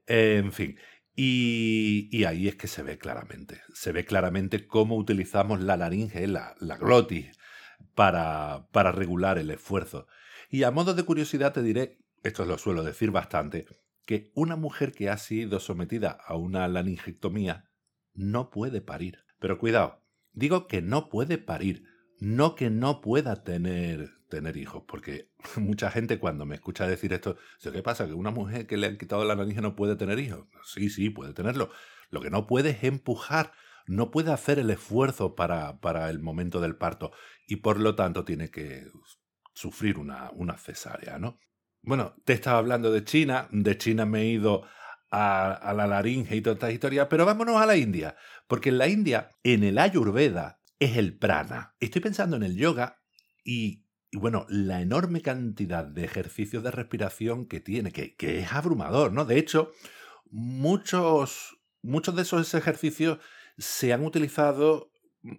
En 0.06 0.52
fin, 0.52 0.78
y, 1.16 2.08
y, 2.12 2.24
ahí 2.26 2.48
es 2.48 2.56
que 2.56 2.68
se 2.68 2.84
ve 2.84 2.98
claramente. 2.98 3.62
Se 3.74 3.92
ve 3.92 4.06
claramente 4.06 4.68
cómo 4.68 4.96
utilizamos 4.96 5.60
la 5.60 5.76
laringe, 5.76 6.28
la, 6.28 6.56
la 6.60 6.78
glotis, 6.78 7.38
para, 8.00 8.70
para 8.72 8.94
regular 8.94 9.38
el 9.38 9.52
esfuerzo. 9.52 10.08
Y 10.50 10.64
a 10.64 10.72
modo 10.72 10.94
de 10.94 11.04
curiosidad 11.04 11.52
te 11.52 11.62
diré, 11.62 11.98
esto 12.24 12.46
lo 12.46 12.58
suelo 12.58 12.82
decir 12.82 13.12
bastante, 13.12 13.66
que 14.06 14.32
una 14.36 14.56
mujer 14.56 14.94
que 14.94 15.10
ha 15.10 15.18
sido 15.18 15.60
sometida 15.60 16.12
a 16.12 16.38
una 16.38 16.66
laringectomía 16.70 17.70
no 18.14 18.52
puede 18.52 18.80
parir. 18.80 19.26
Pero 19.42 19.58
cuidado, 19.58 20.02
digo 20.32 20.66
que 20.66 20.82
no 20.82 21.10
puede 21.10 21.40
parir, 21.40 21.84
no 22.22 22.56
que 22.56 22.70
no 22.70 23.02
pueda 23.02 23.44
tener, 23.44 24.12
tener 24.30 24.56
hijos, 24.56 24.84
porque 24.88 25.34
mucha 25.58 25.92
gente 25.92 26.20
cuando 26.20 26.46
me 26.46 26.56
escucha 26.56 26.88
decir 26.88 27.12
esto, 27.12 27.36
¿qué 27.62 27.84
pasa? 27.84 28.08
¿Que 28.08 28.14
una 28.14 28.32
mujer 28.32 28.66
que 28.66 28.78
le 28.78 28.88
han 28.88 28.98
quitado 28.98 29.26
la 29.26 29.36
nariz 29.36 29.58
no 29.58 29.76
puede 29.76 29.98
tener 29.98 30.20
hijos? 30.20 30.48
Sí, 30.64 30.90
sí, 30.90 31.10
puede 31.10 31.34
tenerlo. 31.34 31.70
Lo 32.12 32.22
que 32.22 32.30
no 32.30 32.48
puede 32.48 32.70
es 32.70 32.84
empujar, 32.86 33.52
no 33.90 34.12
puede 34.12 34.32
hacer 34.32 34.60
el 34.60 34.70
esfuerzo 34.70 35.34
para, 35.34 35.80
para 35.80 36.12
el 36.12 36.20
momento 36.20 36.62
del 36.62 36.76
parto 36.76 37.12
y 37.48 37.56
por 37.56 37.80
lo 37.80 37.96
tanto 37.96 38.24
tiene 38.24 38.52
que 38.52 38.86
sufrir 39.56 39.98
una, 39.98 40.30
una 40.36 40.60
cesárea, 40.60 41.18
¿no? 41.18 41.40
Bueno, 41.82 42.14
te 42.24 42.34
estaba 42.34 42.60
hablando 42.60 42.92
de 42.92 43.04
China, 43.04 43.48
de 43.52 43.78
China 43.80 44.06
me 44.06 44.22
he 44.22 44.26
ido 44.28 44.64
a, 45.10 45.74
la 45.76 45.88
laringe 45.88 46.36
y 46.36 46.42
toda 46.42 46.54
esta 46.54 46.72
historia, 46.72 47.10
pero 47.10 47.26
vámonos 47.26 47.60
a 47.60 47.66
la 47.66 47.78
India, 47.78 48.16
porque 48.48 48.70
en 48.70 48.78
la 48.78 48.88
India, 48.88 49.32
en 49.42 49.64
el 49.64 49.80
Ayurveda, 49.80 50.62
es 50.78 50.96
el 50.96 51.18
prana. 51.18 51.76
Estoy 51.80 52.02
pensando 52.02 52.36
en 52.36 52.44
el 52.44 52.58
yoga 52.58 53.02
y, 53.44 53.88
bueno, 54.12 54.46
la 54.50 54.82
enorme 54.82 55.24
cantidad 55.24 55.84
de 55.84 56.06
ejercicios 56.06 56.62
de 56.62 56.70
respiración 56.70 57.48
que 57.48 57.60
tiene, 57.60 57.92
que, 57.92 58.16
que 58.16 58.40
es 58.40 58.54
abrumador, 58.54 59.14
¿no? 59.14 59.26
De 59.26 59.40
hecho, 59.40 59.72
muchos, 60.30 61.58
muchos 61.82 62.16
de 62.16 62.22
esos 62.22 62.54
ejercicios 62.54 63.18
se 63.60 63.94
han 63.94 64.04
utilizado 64.04 64.92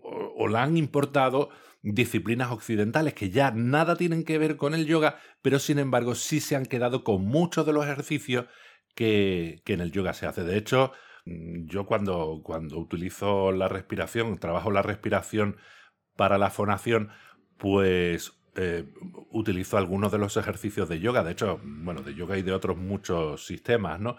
o, 0.03 0.35
o 0.37 0.49
la 0.49 0.62
han 0.62 0.77
importado 0.77 1.50
disciplinas 1.83 2.50
occidentales 2.50 3.15
que 3.15 3.31
ya 3.31 3.50
nada 3.50 3.97
tienen 3.97 4.25
que 4.25 4.39
ver 4.39 4.57
con 4.57 4.75
el 4.75 4.87
yoga, 4.87 5.19
pero 5.43 5.59
sin 5.59 5.79
embargo 5.79 6.15
sí 6.15 6.41
se 6.41 6.57
han 6.57 6.67
quedado 6.67 7.05
con 7.05 7.25
muchos 7.25 7.67
de 7.67 7.73
los 7.73 7.85
ejercicios 7.85 8.47
que, 8.95 9.62
en 9.67 9.81
el 9.81 9.93
yoga 9.93 10.12
se 10.12 10.27
hace. 10.27 10.45
De 10.45 10.57
hecho, 10.57 10.93
mm, 11.25 11.67
yo 11.67 11.87
cuando, 11.87 12.41
cuando 12.43 12.79
utilizo 12.79 13.53
la 13.53 13.69
respiración, 13.69 14.39
trabajo 14.39 14.71
la 14.71 14.83
respiración 14.83 15.57
para 16.17 16.39
la 16.39 16.50
fonación, 16.50 17.11
pues 17.57 18.33
eh, 18.57 18.85
utilizo 19.31 19.79
algunos 19.79 20.12
de 20.12 20.19
los 20.19 20.37
ejercicios 20.37 20.89
de 20.89 21.00
yoga. 21.00 21.25
De 21.25 21.33
hecho, 21.33 21.61
bueno, 21.62 22.03
de 22.03 22.15
yoga 22.15 22.37
y 22.37 22.43
de 22.43 22.53
otros 22.53 22.77
muchos 22.77 23.47
sistemas, 23.47 24.00
¿no? 24.00 24.17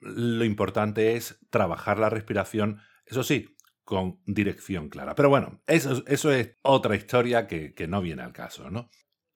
Lo 0.00 0.44
importante 0.44 1.16
es 1.16 1.38
trabajar 1.50 1.98
la 1.98 2.10
respiración, 2.10 2.80
eso 3.06 3.22
sí, 3.22 3.56
con 3.84 4.20
dirección 4.26 4.88
clara. 4.88 5.14
Pero 5.14 5.28
bueno, 5.28 5.62
eso, 5.66 6.02
eso 6.06 6.30
es 6.32 6.56
otra 6.62 6.96
historia 6.96 7.46
que, 7.46 7.74
que 7.74 7.88
no 7.88 8.00
viene 8.00 8.22
al 8.22 8.32
caso, 8.32 8.70
¿no? 8.70 8.88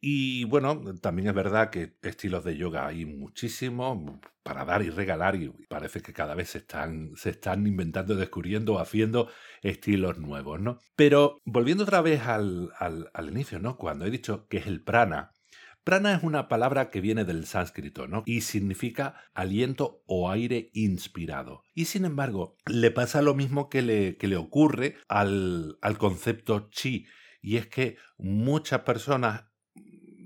Y 0.06 0.44
bueno, 0.44 0.82
también 1.00 1.28
es 1.28 1.34
verdad 1.34 1.70
que 1.70 1.96
estilos 2.02 2.44
de 2.44 2.58
yoga 2.58 2.86
hay 2.86 3.06
muchísimos 3.06 4.20
para 4.42 4.66
dar 4.66 4.82
y 4.82 4.90
regalar 4.90 5.34
y 5.34 5.48
parece 5.66 6.02
que 6.02 6.12
cada 6.12 6.34
vez 6.34 6.50
se 6.50 6.58
están, 6.58 7.12
se 7.16 7.30
están 7.30 7.66
inventando, 7.66 8.14
descubriendo, 8.14 8.78
haciendo 8.78 9.30
estilos 9.62 10.18
nuevos, 10.18 10.60
¿no? 10.60 10.78
Pero 10.94 11.40
volviendo 11.46 11.84
otra 11.84 12.02
vez 12.02 12.20
al, 12.20 12.70
al, 12.78 13.10
al 13.14 13.30
inicio, 13.30 13.58
¿no? 13.60 13.78
Cuando 13.78 14.04
he 14.04 14.10
dicho 14.10 14.46
que 14.48 14.58
es 14.58 14.66
el 14.66 14.84
prana, 14.84 15.32
Prana 15.84 16.14
es 16.14 16.22
una 16.22 16.48
palabra 16.48 16.90
que 16.90 17.02
viene 17.02 17.26
del 17.26 17.46
sánscrito, 17.46 18.08
¿no? 18.08 18.22
Y 18.24 18.40
significa 18.40 19.16
aliento 19.34 20.02
o 20.06 20.30
aire 20.30 20.70
inspirado. 20.72 21.62
Y 21.74 21.84
sin 21.84 22.06
embargo, 22.06 22.56
le 22.64 22.90
pasa 22.90 23.20
lo 23.20 23.34
mismo 23.34 23.68
que 23.68 23.82
le, 23.82 24.16
que 24.16 24.26
le 24.26 24.36
ocurre 24.36 24.96
al, 25.08 25.76
al 25.82 25.98
concepto 25.98 26.70
chi. 26.70 27.06
Y 27.42 27.58
es 27.58 27.66
que 27.66 27.98
muchas 28.16 28.80
personas 28.80 29.44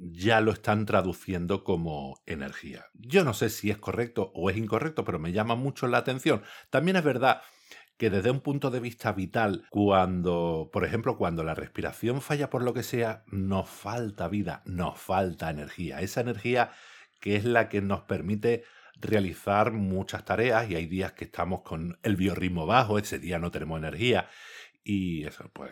ya 0.01 0.41
lo 0.41 0.53
están 0.53 0.87
traduciendo 0.87 1.65
como 1.65 2.23
energía. 2.27 2.85
Yo 2.95 3.25
no 3.25 3.35
sé 3.35 3.51
si 3.51 3.71
es 3.71 3.79
correcto 3.79 4.31
o 4.35 4.51
es 4.51 4.57
incorrecto, 4.57 5.05
pero 5.05 5.19
me 5.19 5.33
llama 5.33 5.57
mucho 5.57 5.89
la 5.89 5.99
atención. 5.99 6.43
También 6.71 6.97
es 6.97 7.05
verdad 7.05 7.43
que 7.99 8.11
desde 8.11 8.31
un 8.31 8.41
punto 8.41 8.71
de 8.71 8.81
vista 8.81 9.13
vital, 9.13 9.67
cuando, 9.71 10.71
por 10.73 10.85
ejemplo, 10.85 11.19
cuando 11.19 11.43
la 11.43 11.55
respiración 11.55 12.23
falla 12.23 12.49
por 12.49 12.63
lo 12.63 12.73
que 12.73 12.85
sea, 12.85 13.25
nos 13.27 13.69
falta 13.69 14.29
vida, 14.29 14.63
nos 14.65 14.99
falta 14.99 15.51
energía. 15.51 16.01
Esa 16.01 16.21
energía 16.21 16.71
que 17.21 17.35
es 17.35 17.45
la 17.45 17.69
que 17.69 17.83
nos 17.83 18.03
permite 18.03 18.63
realizar 19.01 19.73
muchas 19.73 20.25
tareas 20.25 20.71
y 20.71 20.77
hay 20.77 20.87
días 20.87 21.13
que 21.13 21.25
estamos 21.25 21.63
con 21.63 21.99
el 22.03 22.17
biorritmo 22.17 22.67
bajo, 22.67 22.99
ese 22.99 23.19
día 23.19 23.41
no 23.41 23.51
tenemos 23.51 23.79
energía 23.79 24.29
y 24.85 25.27
eso, 25.27 25.51
pues 25.53 25.71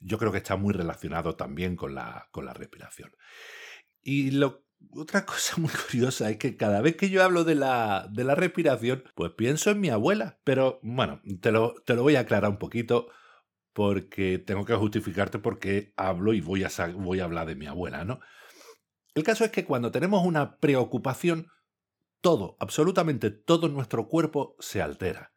yo 0.00 0.16
creo 0.16 0.32
que 0.32 0.38
está 0.38 0.56
muy 0.56 0.72
relacionado 0.72 1.34
también 1.34 1.76
con 1.76 1.94
la, 1.94 2.28
con 2.30 2.46
la 2.46 2.54
respiración. 2.54 3.10
Y 4.00 4.30
lo, 4.30 4.64
otra 4.92 5.26
cosa 5.26 5.56
muy 5.58 5.70
curiosa 5.70 6.30
es 6.30 6.38
que 6.38 6.56
cada 6.56 6.80
vez 6.80 6.96
que 6.96 7.10
yo 7.10 7.22
hablo 7.22 7.44
de 7.44 7.54
la, 7.54 8.08
de 8.10 8.24
la 8.24 8.34
respiración, 8.34 9.04
pues 9.14 9.32
pienso 9.32 9.70
en 9.70 9.80
mi 9.80 9.90
abuela. 9.90 10.38
Pero 10.44 10.80
bueno, 10.82 11.20
te 11.40 11.52
lo, 11.52 11.74
te 11.84 11.94
lo 11.94 12.02
voy 12.02 12.16
a 12.16 12.20
aclarar 12.20 12.50
un 12.50 12.58
poquito 12.58 13.08
porque 13.72 14.38
tengo 14.38 14.64
que 14.64 14.74
justificarte 14.74 15.38
porque 15.38 15.92
hablo 15.96 16.32
y 16.32 16.40
voy 16.40 16.64
a, 16.64 16.70
voy 16.94 17.20
a 17.20 17.24
hablar 17.24 17.46
de 17.46 17.54
mi 17.54 17.66
abuela, 17.66 18.04
¿no? 18.04 18.20
El 19.14 19.22
caso 19.22 19.44
es 19.44 19.50
que 19.50 19.64
cuando 19.64 19.90
tenemos 19.90 20.24
una 20.24 20.58
preocupación, 20.58 21.48
todo, 22.20 22.56
absolutamente 22.60 23.30
todo 23.30 23.68
nuestro 23.68 24.08
cuerpo 24.08 24.56
se 24.60 24.82
altera. 24.82 25.32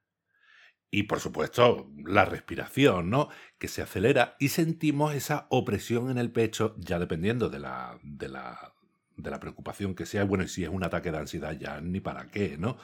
Y 0.91 1.03
por 1.03 1.19
supuesto, 1.19 1.89
la 2.05 2.25
respiración, 2.25 3.09
¿no? 3.09 3.29
Que 3.57 3.67
se 3.67 3.81
acelera 3.81 4.35
y 4.39 4.49
sentimos 4.49 5.15
esa 5.15 5.47
opresión 5.49 6.11
en 6.11 6.19
el 6.19 6.31
pecho, 6.31 6.75
ya 6.77 6.99
dependiendo 6.99 7.49
de 7.49 7.59
la, 7.59 7.99
de 8.03 8.29
la, 8.29 8.75
de 9.17 9.31
la 9.31 9.39
preocupación 9.39 9.95
que 9.95 10.05
sea, 10.05 10.23
bueno, 10.23 10.43
y 10.43 10.47
si 10.47 10.63
es 10.63 10.69
un 10.69 10.83
ataque 10.83 11.11
de 11.11 11.19
ansiedad 11.19 11.57
ya 11.57 11.81
ni 11.81 11.99
para 11.99 12.27
qué, 12.27 12.57
¿no? 12.57 12.77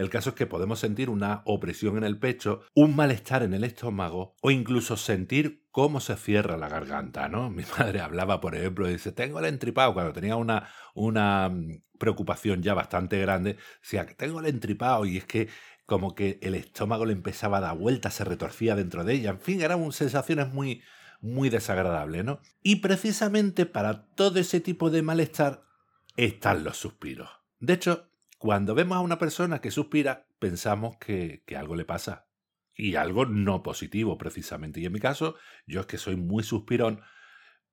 El 0.00 0.08
caso 0.08 0.30
es 0.30 0.36
que 0.36 0.46
podemos 0.46 0.78
sentir 0.78 1.10
una 1.10 1.42
opresión 1.44 1.98
en 1.98 2.04
el 2.04 2.18
pecho, 2.18 2.62
un 2.74 2.96
malestar 2.96 3.42
en 3.42 3.52
el 3.52 3.64
estómago 3.64 4.34
o 4.40 4.50
incluso 4.50 4.96
sentir 4.96 5.66
cómo 5.70 6.00
se 6.00 6.16
cierra 6.16 6.56
la 6.56 6.70
garganta, 6.70 7.28
¿no? 7.28 7.50
Mi 7.50 7.64
madre 7.78 8.00
hablaba, 8.00 8.40
por 8.40 8.54
ejemplo, 8.54 8.88
y 8.88 8.94
dice, 8.94 9.12
tengo 9.12 9.40
el 9.40 9.44
entripado, 9.44 9.92
cuando 9.92 10.14
tenía 10.14 10.36
una, 10.36 10.68
una 10.94 11.50
mm, 11.50 11.82
preocupación 11.98 12.62
ya 12.62 12.72
bastante 12.72 13.20
grande, 13.20 13.58
decía, 13.82 14.06
tengo 14.16 14.40
el 14.40 14.46
entripado 14.46 15.04
y 15.04 15.18
es 15.18 15.26
que 15.26 15.48
como 15.84 16.14
que 16.14 16.38
el 16.40 16.54
estómago 16.54 17.04
le 17.04 17.12
empezaba 17.12 17.58
a 17.58 17.60
dar 17.60 17.76
vueltas, 17.76 18.14
se 18.14 18.24
retorcía 18.24 18.76
dentro 18.76 19.04
de 19.04 19.12
ella, 19.12 19.30
en 19.30 19.40
fin, 19.40 19.60
eran 19.60 19.92
sensaciones 19.92 20.52
muy, 20.52 20.82
muy 21.20 21.50
desagradables, 21.50 22.24
¿no? 22.24 22.40
Y 22.62 22.76
precisamente 22.76 23.66
para 23.66 24.06
todo 24.14 24.38
ese 24.38 24.60
tipo 24.60 24.88
de 24.90 25.02
malestar 25.02 25.64
están 26.16 26.64
los 26.64 26.76
suspiros. 26.76 27.30
De 27.58 27.74
hecho, 27.74 28.10
cuando 28.38 28.74
vemos 28.74 28.96
a 28.96 29.00
una 29.00 29.18
persona 29.18 29.60
que 29.60 29.70
suspira, 29.70 30.26
pensamos 30.38 30.96
que, 30.96 31.42
que 31.46 31.56
algo 31.56 31.76
le 31.76 31.84
pasa, 31.84 32.30
y 32.80 32.96
algo 32.96 33.26
no 33.26 33.62
positivo 33.62 34.16
precisamente. 34.16 34.80
Y 34.80 34.86
en 34.86 34.92
mi 34.92 35.00
caso, 35.00 35.36
yo 35.66 35.80
es 35.80 35.86
que 35.86 35.98
soy 35.98 36.16
muy 36.16 36.42
suspirón, 36.42 37.00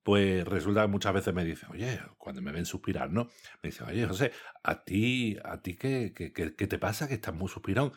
pues 0.03 0.45
resulta 0.45 0.81
que 0.81 0.87
muchas 0.87 1.13
veces 1.13 1.33
me 1.33 1.45
dicen, 1.45 1.69
oye, 1.71 1.99
cuando 2.17 2.41
me 2.41 2.51
ven 2.51 2.65
suspirar, 2.65 3.11
¿no? 3.11 3.25
Me 3.61 3.69
dicen, 3.69 3.87
oye, 3.87 4.05
José, 4.05 4.31
¿a 4.63 4.83
ti, 4.83 5.37
a 5.43 5.61
ti 5.61 5.75
qué, 5.75 6.13
qué, 6.15 6.31
qué, 6.33 6.67
te 6.67 6.79
pasa 6.79 7.07
que 7.07 7.15
estás 7.15 7.33
muy 7.33 7.49
suspirón? 7.49 7.93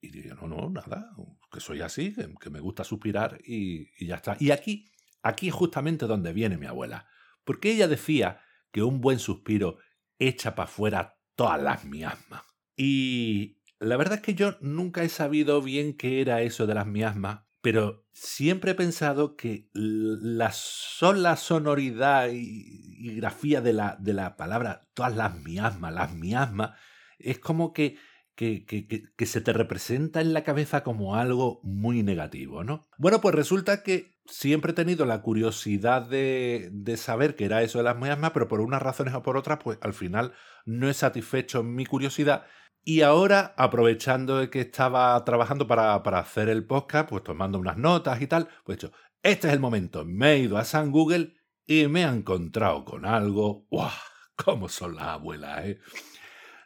Y 0.00 0.10
digo, 0.10 0.36
no, 0.36 0.48
no, 0.48 0.70
nada, 0.70 1.10
que 1.50 1.60
soy 1.60 1.80
así, 1.80 2.14
que, 2.40 2.50
me 2.50 2.60
gusta 2.60 2.84
suspirar 2.84 3.38
y, 3.44 3.90
y, 3.98 4.06
ya 4.06 4.16
está. 4.16 4.36
Y 4.38 4.50
aquí, 4.52 4.92
aquí 5.22 5.48
es 5.48 5.54
justamente 5.54 6.06
donde 6.06 6.32
viene 6.32 6.58
mi 6.58 6.66
abuela, 6.66 7.08
porque 7.44 7.72
ella 7.72 7.88
decía 7.88 8.40
que 8.78 8.84
un 8.84 9.00
buen 9.00 9.18
suspiro 9.18 9.78
echa 10.20 10.54
para 10.54 10.68
afuera 10.68 11.18
todas 11.34 11.60
las 11.60 11.84
miasmas. 11.84 12.44
Y, 12.76 13.60
la 13.80 13.96
verdad 13.96 14.18
es 14.18 14.22
que 14.22 14.36
yo 14.36 14.56
nunca 14.60 15.02
he 15.02 15.08
sabido 15.08 15.60
bien 15.62 15.96
qué 15.96 16.20
era 16.20 16.42
eso 16.42 16.64
de 16.68 16.74
las 16.74 16.86
miasmas, 16.86 17.40
pero 17.60 18.06
siempre 18.12 18.70
he 18.70 18.74
pensado 18.76 19.34
que 19.34 19.68
la 19.72 20.52
sola 20.52 21.34
sonoridad 21.34 22.28
y, 22.32 23.16
grafía 23.16 23.60
de 23.60 23.72
la, 23.72 23.96
de 23.98 24.12
la, 24.12 24.36
palabra, 24.36 24.82
todas 24.94 25.16
las 25.16 25.34
miasmas, 25.42 25.92
las 25.92 26.14
miasmas, 26.14 26.78
es 27.18 27.40
como 27.40 27.72
que, 27.72 27.98
que, 28.38 29.26
se 29.26 29.40
te 29.40 29.52
representa 29.52 30.20
en 30.20 30.32
la 30.32 30.44
cabeza 30.44 30.84
como 30.84 31.16
algo 31.16 31.60
muy 31.64 32.04
negativo, 32.04 32.62
¿no? 32.62 32.86
Bueno, 32.96 33.20
pues 33.20 33.34
resulta 33.34 33.82
que 33.82 34.16
siempre 34.26 34.70
he 34.70 34.74
tenido 34.74 35.06
la 35.06 35.22
curiosidad 35.22 36.02
de, 36.02 36.70
saber 36.96 37.34
qué 37.34 37.46
era 37.46 37.62
eso 37.62 37.78
de 37.78 37.84
las 37.84 37.98
miasmas, 37.98 38.30
pero 38.30 38.46
por 38.46 38.60
unas 38.60 38.80
razones 38.80 39.12
o 39.14 39.24
por 39.24 39.36
otras, 39.36 39.58
pues 39.62 39.78
al 39.80 39.92
final 39.92 40.34
no 40.64 40.88
he 40.88 40.94
satisfecho 40.94 41.64
mi 41.64 41.84
curiosidad 41.84 42.44
y 42.84 43.02
ahora, 43.02 43.54
aprovechando 43.56 44.48
que 44.50 44.60
estaba 44.60 45.22
trabajando 45.24 45.66
para, 45.66 45.96
hacer 45.96 46.48
el 46.48 46.64
podcast, 46.64 47.08
pues 47.08 47.24
tomando 47.24 47.58
unas 47.58 47.76
notas 47.76 48.22
y 48.22 48.28
tal, 48.28 48.48
pues 48.64 48.78
he 48.78 48.86
dicho, 48.86 48.96
este 49.20 49.48
es 49.48 49.52
el 49.52 49.60
momento. 49.60 50.04
Me 50.04 50.34
he 50.34 50.38
ido 50.38 50.56
a 50.56 50.64
San 50.64 50.92
Google 50.92 51.34
y 51.66 51.88
me 51.88 52.02
he 52.02 52.06
encontrado 52.06 52.84
con 52.84 53.04
algo. 53.04 53.66
¡Guau! 53.68 53.90
¿Cómo 54.36 54.68
son 54.68 54.94
las 54.94 55.08
abuelas, 55.08 55.66
eh? 55.66 55.80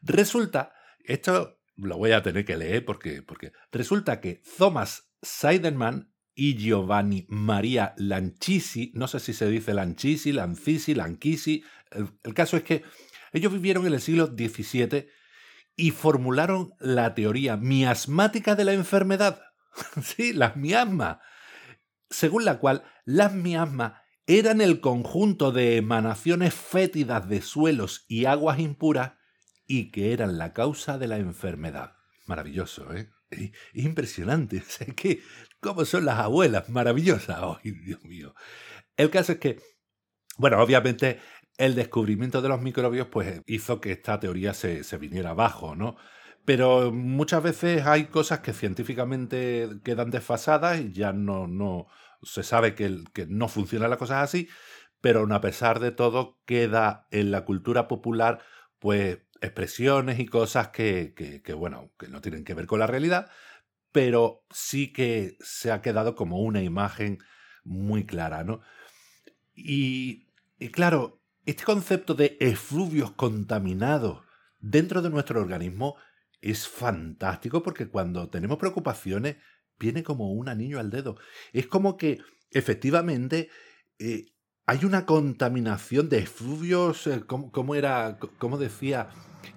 Resulta, 0.02 0.75
esto 1.02 1.62
lo 1.76 1.99
voy 1.99 2.12
a 2.12 2.23
tener 2.23 2.45
que 2.45 2.57
leer 2.57 2.85
porque, 2.85 3.23
porque 3.23 3.52
resulta 3.71 4.21
que 4.21 4.43
Thomas 4.57 5.12
Seidenman 5.23 6.12
y 6.35 6.57
Giovanni 6.57 7.26
Maria 7.29 7.95
Lancisi, 7.97 8.93
no 8.95 9.07
sé 9.07 9.21
si 9.21 9.33
se 9.33 9.49
dice 9.49 9.75
Lancisi, 9.75 10.33
Lancisi, 10.33 10.95
Lanchisi, 10.95 11.64
el, 11.91 12.09
el 12.23 12.35
caso 12.35 12.57
es 12.57 12.62
que 12.62 12.83
ellos 13.33 13.52
vivieron 13.52 13.87
en 13.87 13.95
el 13.95 14.00
siglo 14.00 14.26
XVII 14.26 15.09
y 15.76 15.91
formularon 15.91 16.75
la 16.79 17.14
teoría 17.14 17.57
miasmática 17.57 18.55
de 18.55 18.64
la 18.64 18.73
enfermedad. 18.73 19.43
sí, 20.02 20.33
las 20.33 20.57
miasmas. 20.57 21.19
Según 22.11 22.45
la 22.45 22.59
cual 22.59 22.85
las 23.05 23.33
miasmas 23.33 23.95
eran 24.26 24.61
el 24.61 24.81
conjunto 24.81 25.50
de 25.50 25.76
emanaciones 25.76 26.55
fétidas 26.55 27.29
de 27.29 27.43
suelos 27.43 28.05
y 28.07 28.26
aguas 28.26 28.59
impuras 28.59 29.12
y 29.73 29.91
que 29.91 30.12
eran 30.12 30.37
la 30.37 30.52
causa 30.52 30.99
de 30.99 31.07
la 31.07 31.17
enfermedad. 31.17 31.97
Maravilloso, 32.26 32.93
¿eh? 32.95 33.11
Impresionante. 33.73 34.61
Sé 34.69 34.95
que, 34.95 35.23
¿cómo 35.61 35.87
son 35.87 36.04
las 36.04 36.19
abuelas? 36.19 36.69
Maravillosas. 36.69 37.39
¡Ay, 37.65 37.71
Dios 37.71 38.04
mío! 38.04 38.35
El 38.99 39.08
caso 39.08 39.32
es 39.32 39.39
que, 39.39 39.61
bueno, 40.37 40.63
obviamente 40.63 41.21
el 41.56 41.75
descubrimiento 41.75 42.43
de 42.43 42.50
los 42.50 42.61
microbios 42.61 43.06
pues 43.06 43.41
hizo 43.47 43.80
que 43.80 43.93
esta 43.93 44.21
teoría 44.21 44.52
se, 44.52 44.82
viniera 44.99 45.30
abajo, 45.30 45.75
¿no? 45.75 45.97
Pero 46.45 46.93
muchas 46.93 47.43
veces 47.43 47.87
hay 47.87 48.06
cosas 48.08 48.41
que 48.41 48.52
científicamente 48.52 49.71
quedan 49.85 50.11
desfasadas 50.11 50.80
y 50.80 50.93
ya 50.93 51.15
no, 51.15 51.47
no 51.47 51.87
se 52.23 52.43
sabe 52.43 52.75
que, 52.75 53.04
que 53.15 53.26
no 53.26 53.49
funcionan 53.49 53.89
las 53.89 53.99
cosas 53.99 54.23
así, 54.23 54.50
pero 55.00 55.26
a 55.32 55.41
pesar 55.41 55.80
de 55.80 55.93
todo 55.93 56.43
queda 56.45 57.06
en 57.11 57.30
la 57.30 57.47
cultura 57.47 57.89
popular 57.89 58.41
pues 58.78 59.21
expresiones 59.43 60.19
y 60.19 60.26
cosas 60.26 60.69
que, 60.69 61.15
que, 61.45 61.52
bueno, 61.55 61.93
que 61.99 62.09
no 62.09 62.21
tienen 62.21 62.45
que 62.45 62.55
ver 62.55 62.67
con 62.67 62.78
la 62.78 62.87
realidad, 62.87 63.31
pero 63.91 64.45
sí 64.50 64.93
que 64.93 65.37
se 65.41 65.71
ha 65.71 65.83
quedado 65.83 66.15
como 66.15 66.41
una 66.41 66.63
imagen 66.63 67.19
muy 67.65 68.07
clara, 68.07 68.45
¿no? 68.45 68.61
Y, 69.55 70.28
y 70.59 70.69
claro, 70.71 71.21
este 71.45 71.65
concepto 71.65 72.15
de 72.15 72.37
efluvios 72.41 73.13
contaminados 73.13 74.25
dentro 74.59 75.02
de 75.02 75.11
nuestro 75.11 75.41
organismo 75.41 75.97
es 76.41 76.69
fantástico 76.69 77.63
porque 77.63 77.89
cuando 77.89 78.28
tenemos 78.31 78.59
preocupaciones 78.59 79.37
viene 79.78 80.02
como 80.02 80.33
un 80.33 80.49
anillo 80.49 80.78
al 80.78 80.91
dedo. 80.91 81.17
Es 81.52 81.67
como 81.67 81.97
que 81.97 82.21
efectivamente 82.50 83.50
eh, 83.99 84.26
hay 84.67 84.85
una 84.85 85.07
contaminación 85.07 86.09
de 86.09 86.19
efluvios, 86.19 87.07
eh, 87.07 87.23
como 87.27 87.75
era? 87.75 88.19
¿Cómo 88.39 88.59
decía? 88.59 89.09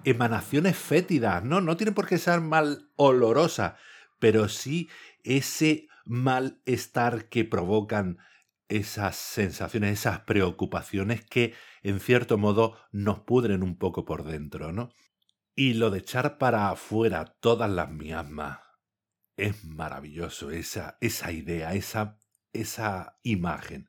Emanaciones 0.04 0.76
fétidas, 0.76 1.44
¿no? 1.44 1.60
No 1.60 1.76
tienen 1.76 1.94
por 1.94 2.06
qué 2.06 2.18
ser 2.18 2.40
mal 2.40 2.90
olorosas, 2.96 3.74
pero 4.18 4.48
sí 4.48 4.88
ese 5.22 5.88
malestar 6.04 7.28
que 7.28 7.44
provocan 7.44 8.18
esas 8.68 9.16
sensaciones, 9.16 10.00
esas 10.00 10.20
preocupaciones 10.20 11.24
que 11.24 11.54
en 11.82 12.00
cierto 12.00 12.36
modo 12.36 12.76
nos 12.90 13.20
pudren 13.20 13.62
un 13.62 13.78
poco 13.78 14.04
por 14.04 14.24
dentro, 14.24 14.72
¿no? 14.72 14.90
Y 15.54 15.74
lo 15.74 15.90
de 15.90 16.00
echar 16.00 16.38
para 16.38 16.70
afuera 16.70 17.36
todas 17.40 17.70
las 17.70 17.90
miasmas 17.90 18.58
es 19.36 19.64
maravilloso, 19.64 20.50
esa, 20.50 20.98
esa 21.00 21.30
idea, 21.30 21.74
esa, 21.74 22.18
esa 22.52 23.18
imagen. 23.22 23.88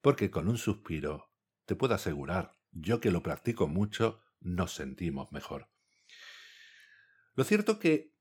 Porque 0.00 0.30
con 0.30 0.48
un 0.48 0.58
suspiro, 0.58 1.30
te 1.64 1.74
puedo 1.74 1.94
asegurar, 1.94 2.52
yo 2.70 3.00
que 3.00 3.10
lo 3.10 3.22
practico 3.22 3.66
mucho, 3.66 4.20
nos 4.40 4.74
sentimos 4.74 5.32
mejor. 5.32 5.68
Lo 7.34 7.44
cierto 7.44 7.78
que 7.78 8.14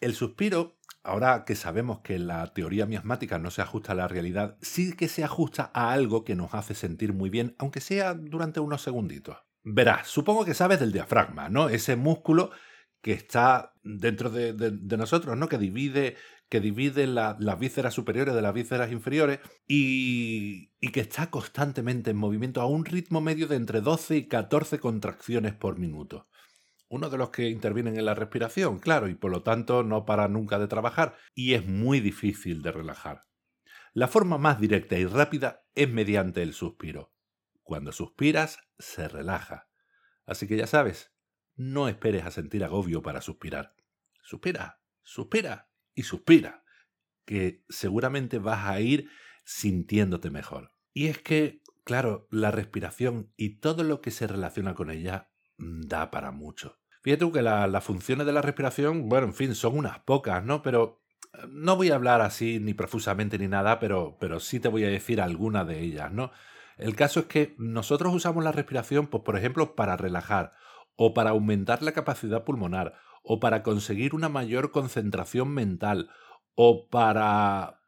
el 0.00 0.14
suspiro 0.14 0.76
ahora 1.06 1.44
que 1.44 1.54
sabemos 1.54 2.00
que 2.00 2.18
la 2.18 2.52
teoría 2.52 2.84
miasmática 2.84 3.38
no 3.38 3.50
se 3.50 3.62
ajusta 3.62 3.92
a 3.92 3.94
la 3.94 4.08
realidad, 4.08 4.58
sí 4.60 4.94
que 4.94 5.08
se 5.08 5.24
ajusta 5.24 5.70
a 5.72 5.92
algo 5.92 6.24
que 6.24 6.34
nos 6.34 6.52
hace 6.54 6.74
sentir 6.74 7.12
muy 7.12 7.30
bien, 7.30 7.54
aunque 7.58 7.80
sea 7.80 8.14
durante 8.14 8.60
unos 8.60 8.82
segunditos. 8.82 9.36
Verás, 9.62 10.08
supongo 10.08 10.44
que 10.44 10.54
sabes 10.54 10.80
del 10.80 10.92
diafragma, 10.92 11.48
¿no? 11.48 11.68
Ese 11.68 11.96
músculo 11.96 12.50
que 13.00 13.12
está 13.12 13.72
dentro 13.82 14.30
de, 14.30 14.96
nosotros, 14.96 15.36
¿no? 15.36 15.48
Que 15.48 15.58
divide, 15.58 16.16
que 16.48 16.60
divide 16.60 17.06
las 17.06 17.58
vísceras 17.58 17.94
superiores 17.94 18.34
de 18.34 18.42
las 18.42 18.54
vísceras 18.54 18.92
inferiores 18.92 19.40
y, 19.66 20.70
y 20.80 20.92
que 20.92 21.00
está 21.00 21.30
constantemente 21.30 22.10
en 22.10 22.16
movimiento 22.16 22.60
a 22.60 22.66
un 22.66 22.84
ritmo 22.84 23.20
medio 23.20 23.46
de 23.48 23.56
entre 23.56 23.80
12 23.80 24.16
y 24.16 24.28
14 24.28 24.78
contracciones 24.78 25.54
por 25.54 25.78
minuto 25.78 26.28
uno 26.88 27.10
de 27.10 27.18
los 27.18 27.30
que 27.30 27.48
intervienen 27.48 27.98
en 27.98 28.04
la 28.04 28.14
respiración, 28.14 28.78
claro, 28.78 29.08
y 29.08 29.14
por 29.14 29.30
lo 29.30 29.42
tanto 29.42 29.82
no 29.82 30.04
para 30.04 30.28
nunca 30.28 30.58
de 30.58 30.68
trabajar, 30.68 31.16
y 31.34 31.54
es 31.54 31.66
muy 31.66 32.00
difícil 32.00 32.62
de 32.62 32.72
relajar. 32.72 33.26
La 33.92 34.08
forma 34.08 34.38
más 34.38 34.60
directa 34.60 34.96
y 34.96 35.06
rápida 35.06 35.64
es 35.74 35.90
mediante 35.90 36.42
el 36.42 36.52
suspiro. 36.52 37.12
Cuando 37.62 37.92
suspiras, 37.92 38.58
se 38.78 39.08
relaja. 39.08 39.68
Así 40.26 40.46
que 40.46 40.56
ya 40.56 40.66
sabes, 40.66 41.12
no 41.56 41.88
esperes 41.88 42.24
a 42.24 42.30
sentir 42.30 42.62
agobio 42.62 43.02
para 43.02 43.20
suspirar. 43.20 43.74
Suspira, 44.22 44.80
suspira 45.02 45.70
y 45.96 46.04
suspira, 46.04 46.62
que 47.24 47.64
seguramente 47.68 48.38
vas 48.38 48.66
a 48.66 48.80
ir 48.80 49.10
sintiéndote 49.44 50.30
mejor. 50.30 50.70
Y 50.92 51.08
es 51.08 51.18
que, 51.18 51.62
claro, 51.84 52.28
la 52.30 52.52
respiración 52.52 53.32
y 53.36 53.58
todo 53.58 53.82
lo 53.82 54.00
que 54.00 54.12
se 54.12 54.28
relaciona 54.28 54.74
con 54.74 54.90
ella 54.90 55.32
da 55.58 56.12
para 56.12 56.30
mucho. 56.30 56.78
Fíjate 57.02 57.30
que 57.32 57.42
las 57.42 57.84
funciones 57.84 58.26
de 58.26 58.32
la 58.32 58.42
respiración, 58.42 59.08
bueno, 59.08 59.28
en 59.28 59.34
fin, 59.34 59.54
son 59.54 59.78
unas 59.78 60.00
pocas, 60.00 60.44
¿no? 60.44 60.62
Pero 60.62 61.02
eh, 61.32 61.46
no 61.48 61.76
voy 61.76 61.90
a 61.90 61.94
hablar 61.94 62.20
así 62.20 62.60
ni 62.60 62.74
profusamente 62.74 63.38
ni 63.38 63.48
nada, 63.48 63.78
pero, 63.78 64.16
pero 64.20 64.38
sí 64.38 64.60
te 64.60 64.68
voy 64.68 64.84
a 64.84 64.88
decir 64.88 65.20
algunas 65.20 65.66
de 65.66 65.80
ellas, 65.80 66.12
¿no? 66.12 66.30
El 66.76 66.94
caso 66.94 67.20
es 67.20 67.26
que 67.26 67.54
nosotros 67.58 68.14
usamos 68.14 68.44
la 68.44 68.52
respiración, 68.52 69.06
pues, 69.06 69.22
por 69.22 69.36
ejemplo, 69.36 69.74
para 69.74 69.96
relajar, 69.96 70.52
o 70.96 71.14
para 71.14 71.30
aumentar 71.30 71.82
la 71.82 71.92
capacidad 71.92 72.44
pulmonar, 72.44 72.94
o 73.28 73.40
para 73.40 73.62
conseguir 73.62 74.14
una 74.14 74.28
mayor 74.28 74.70
concentración 74.70 75.50
mental, 75.50 76.10
o 76.54 76.88
para 76.88 77.80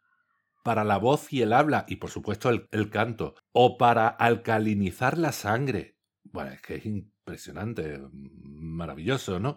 para 0.68 0.84
la 0.84 0.98
voz 0.98 1.32
y 1.32 1.40
el 1.40 1.54
habla, 1.54 1.86
y 1.88 1.96
por 1.96 2.10
supuesto 2.10 2.50
el, 2.50 2.90
canto, 2.90 3.34
o 3.52 3.78
para 3.78 4.06
alcalinizar 4.06 5.16
la 5.16 5.32
sangre. 5.32 5.96
Bueno, 6.24 6.50
es 6.50 6.60
que 6.60 6.74
es 6.74 6.84
impresionante, 6.84 8.02
maravilloso, 8.12 9.40
¿no? 9.40 9.56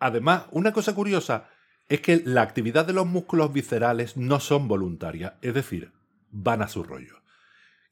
Además, 0.00 0.46
una 0.50 0.72
cosa 0.72 0.92
curiosa 0.92 1.48
es 1.88 2.00
que 2.00 2.20
la 2.24 2.42
actividad 2.42 2.84
de 2.84 2.94
los 2.94 3.06
músculos 3.06 3.52
viscerales 3.52 4.16
no 4.16 4.40
son 4.40 4.66
voluntarias, 4.66 5.34
es 5.40 5.54
decir, 5.54 5.92
van 6.30 6.62
a 6.62 6.68
su 6.68 6.82
rollo. 6.82 7.22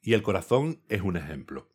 Y 0.03 0.15
el 0.15 0.23
corazón 0.23 0.83
es 0.89 1.03
un 1.03 1.17
ejemplo. 1.17 1.71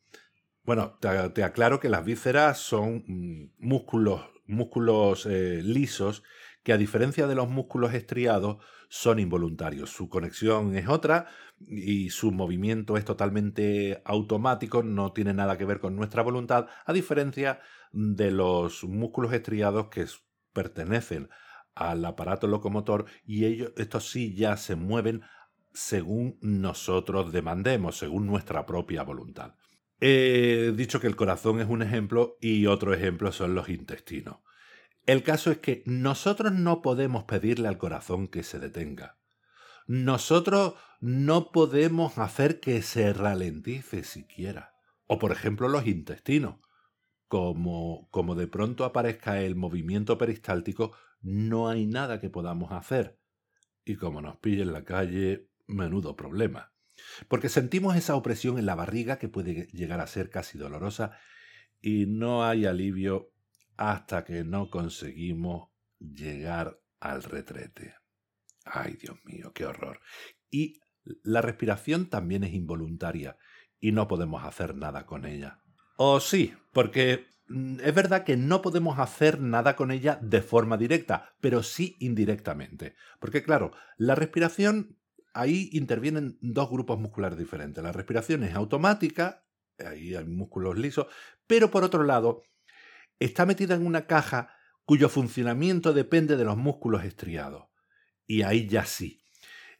Bueno, 0.63 0.97
te, 0.99 1.43
aclaro 1.43 1.79
que 1.79 1.87
las 1.87 2.03
vísceras 2.03 2.59
son 2.59 3.05
mm, 3.07 3.53
músculos, 3.57 4.21
músculos 4.45 5.25
eh, 5.25 5.61
lisos 5.63 6.23
que 6.63 6.73
a 6.73 6.77
diferencia 6.77 7.27
de 7.27 7.35
los 7.35 7.49
músculos 7.49 7.93
estriados 7.93 8.57
son 8.89 9.19
involuntarios. 9.19 9.89
Su 9.89 10.09
conexión 10.09 10.75
es 10.75 10.87
otra 10.87 11.27
y 11.59 12.09
su 12.09 12.31
movimiento 12.31 12.97
es 12.97 13.05
totalmente 13.05 14.01
automático, 14.05 14.83
no 14.83 15.13
tiene 15.13 15.33
nada 15.33 15.57
que 15.57 15.65
ver 15.65 15.79
con 15.79 15.95
nuestra 15.95 16.21
voluntad, 16.21 16.67
a 16.85 16.93
diferencia 16.93 17.61
de 17.91 18.31
los 18.31 18.83
músculos 18.83 19.33
estriados 19.33 19.87
que 19.87 20.05
pertenecen 20.53 21.29
al 21.73 22.03
aparato 22.03 22.47
locomotor 22.47 23.05
y 23.25 23.45
ellos, 23.45 23.71
estos 23.77 24.11
sí 24.11 24.35
ya 24.35 24.57
se 24.57 24.75
mueven 24.75 25.21
según 25.73 26.37
nosotros 26.41 27.31
demandemos, 27.31 27.97
según 27.97 28.27
nuestra 28.27 28.65
propia 28.65 29.03
voluntad. 29.03 29.55
He 30.03 30.73
dicho 30.75 30.99
que 30.99 31.05
el 31.05 31.15
corazón 31.15 31.61
es 31.61 31.69
un 31.69 31.83
ejemplo 31.83 32.35
y 32.41 32.65
otro 32.65 32.91
ejemplo 32.91 33.31
son 33.31 33.53
los 33.53 33.69
intestinos. 33.69 34.37
El 35.05 35.21
caso 35.21 35.51
es 35.51 35.59
que 35.59 35.83
nosotros 35.85 36.51
no 36.51 36.81
podemos 36.81 37.25
pedirle 37.25 37.67
al 37.67 37.77
corazón 37.77 38.27
que 38.27 38.41
se 38.41 38.57
detenga. 38.57 39.19
Nosotros 39.85 40.73
no 41.01 41.51
podemos 41.51 42.17
hacer 42.17 42.59
que 42.59 42.81
se 42.81 43.13
ralentice 43.13 44.03
siquiera. 44.03 44.73
O 45.05 45.19
por 45.19 45.31
ejemplo 45.31 45.67
los 45.67 45.85
intestinos. 45.85 46.55
Como, 47.27 48.09
como 48.09 48.33
de 48.33 48.47
pronto 48.47 48.85
aparezca 48.85 49.41
el 49.41 49.55
movimiento 49.55 50.17
peristáltico, 50.17 50.93
no 51.21 51.69
hay 51.69 51.85
nada 51.85 52.19
que 52.19 52.31
podamos 52.31 52.71
hacer. 52.71 53.19
Y 53.85 53.97
como 53.97 54.19
nos 54.21 54.37
pille 54.37 54.63
en 54.63 54.73
la 54.73 54.83
calle, 54.83 55.47
menudo 55.67 56.15
problema. 56.15 56.70
Porque 57.27 57.49
sentimos 57.49 57.95
esa 57.95 58.15
opresión 58.15 58.57
en 58.57 58.65
la 58.65 58.75
barriga 58.75 59.17
que 59.17 59.29
puede 59.29 59.67
llegar 59.67 59.99
a 59.99 60.07
ser 60.07 60.29
casi 60.29 60.57
dolorosa 60.57 61.17
y 61.81 62.05
no 62.05 62.45
hay 62.45 62.65
alivio 62.65 63.31
hasta 63.77 64.23
que 64.23 64.43
no 64.43 64.69
conseguimos 64.69 65.69
llegar 65.99 66.79
al 66.99 67.23
retrete. 67.23 67.95
Ay, 68.65 68.97
Dios 69.01 69.17
mío, 69.25 69.51
qué 69.53 69.65
horror. 69.65 69.99
Y 70.49 70.79
la 71.23 71.41
respiración 71.41 72.09
también 72.09 72.43
es 72.43 72.53
involuntaria 72.53 73.37
y 73.79 73.91
no 73.91 74.07
podemos 74.07 74.43
hacer 74.43 74.75
nada 74.75 75.05
con 75.05 75.25
ella. 75.25 75.61
O 75.97 76.19
sí, 76.19 76.53
porque 76.71 77.27
mm, 77.47 77.79
es 77.83 77.95
verdad 77.95 78.23
que 78.23 78.37
no 78.37 78.61
podemos 78.61 78.99
hacer 78.99 79.39
nada 79.41 79.75
con 79.75 79.91
ella 79.91 80.19
de 80.21 80.41
forma 80.41 80.77
directa, 80.77 81.33
pero 81.41 81.63
sí 81.63 81.97
indirectamente. 81.99 82.95
Porque 83.19 83.43
claro, 83.43 83.71
la 83.97 84.15
respiración 84.15 84.97
ahí 85.33 85.69
intervienen 85.73 86.37
dos 86.41 86.69
grupos 86.69 86.99
musculares 86.99 87.37
diferentes. 87.37 87.83
La 87.83 87.91
respiración 87.91 88.43
es 88.43 88.55
automática, 88.55 89.45
ahí 89.79 90.15
hay 90.15 90.25
músculos 90.25 90.77
lisos, 90.77 91.07
pero 91.47 91.71
por 91.71 91.83
otro 91.83 92.03
lado, 92.03 92.43
está 93.19 93.45
metida 93.45 93.75
en 93.75 93.85
una 93.85 94.07
caja 94.07 94.55
cuyo 94.85 95.09
funcionamiento 95.09 95.93
depende 95.93 96.37
de 96.37 96.45
los 96.45 96.57
músculos 96.57 97.03
estriados. 97.03 97.65
Y 98.25 98.41
ahí 98.43 98.67
ya 98.67 98.85
sí. 98.85 99.23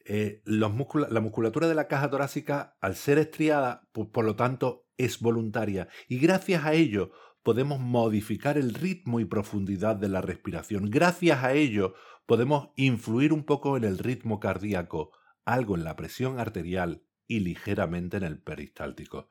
Eh, 0.04 0.42
la 0.44 0.68
musculatura 0.68 1.68
de 1.68 1.74
la 1.74 1.86
caja 1.86 2.10
torácica, 2.10 2.76
al 2.80 2.96
ser 2.96 3.18
estriada, 3.18 3.88
pues, 3.92 4.08
por 4.08 4.24
lo 4.24 4.36
tanto, 4.36 4.86
es 4.96 5.20
voluntaria. 5.20 5.88
Y 6.08 6.18
gracias 6.18 6.64
a 6.64 6.74
ello 6.74 7.12
podemos 7.42 7.80
modificar 7.80 8.56
el 8.56 8.74
ritmo 8.74 9.20
y 9.20 9.24
profundidad 9.24 9.96
de 9.96 10.08
la 10.08 10.20
respiración. 10.20 10.90
Gracias 10.90 11.42
a 11.42 11.52
ello 11.52 11.94
podemos 12.26 12.70
influir 12.76 13.32
un 13.32 13.44
poco 13.44 13.76
en 13.76 13.84
el 13.84 13.98
ritmo 13.98 14.38
cardíaco 14.38 15.10
algo 15.44 15.76
en 15.76 15.84
la 15.84 15.96
presión 15.96 16.38
arterial 16.38 17.02
y 17.26 17.40
ligeramente 17.40 18.16
en 18.16 18.24
el 18.24 18.38
peristáltico. 18.38 19.28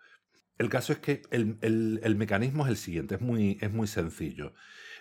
El 0.58 0.70
caso 0.70 0.94
es 0.94 1.00
que 1.00 1.24
el, 1.32 2.16
mecanismo 2.16 2.66
es 2.66 2.70
el 2.70 2.78
siguiente, 2.78 3.16
es 3.16 3.22
muy, 3.22 3.58
es 3.62 3.72
muy 3.72 3.88
sencillo. 3.88 4.54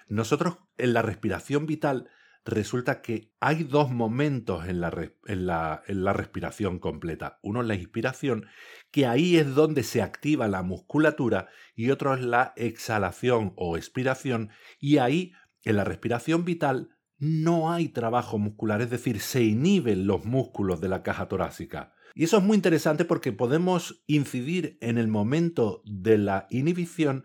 Nosotros 0.09 0.59
en 0.79 0.95
la 0.95 1.03
respiración 1.03 1.67
vital 1.67 2.09
resulta 2.45 3.03
que 3.03 3.33
hay 3.41 3.65
dos 3.65 3.91
momentos 3.91 4.67
en 4.67 4.81
la, 4.81 5.13
en, 5.27 5.47
la, 5.47 5.83
en 5.87 6.05
la, 6.05 6.13
respiración 6.13 6.79
completa. 6.79 7.39
Uno 7.43 7.61
es 7.61 7.69
la 7.69 7.75
inspiración, 7.75 8.47
que 8.91 9.07
ahí 9.07 9.37
es 9.37 9.55
donde 9.55 9.83
se 9.83 10.03
activa 10.03 10.49
la 10.49 10.63
musculatura, 10.63 11.49
y 11.75 11.91
otro 11.91 12.15
es 12.15 12.23
la 12.23 12.55
exhalación 12.57 13.53
o 13.57 13.77
expiración, 13.77 14.51
y 14.79 14.99
ahí 14.99 15.33
en 15.63 15.77
la 15.77 15.85
respiración 15.85 16.45
vital 16.45 16.97
no 17.21 17.71
hay 17.71 17.89
trabajo 17.89 18.39
muscular, 18.39 18.81
es 18.81 18.91
decir, 18.91 19.21
se 19.21 19.45
inhiben 19.45 20.07
los 20.07 20.25
músculos 20.25 20.81
de 20.81 20.89
la 20.89 21.03
caja 21.03 21.29
torácica. 21.29 21.95
Y 22.15 22.25
eso 22.25 22.39
es 22.39 22.43
muy 22.43 22.57
interesante 22.57 23.05
porque 23.05 23.31
podemos 23.31 24.03
incidir 24.07 24.79
en 24.81 24.99
el 24.99 25.07
momento 25.07 25.83
de 25.85 26.19
la 26.19 26.47
inhibición 26.51 27.25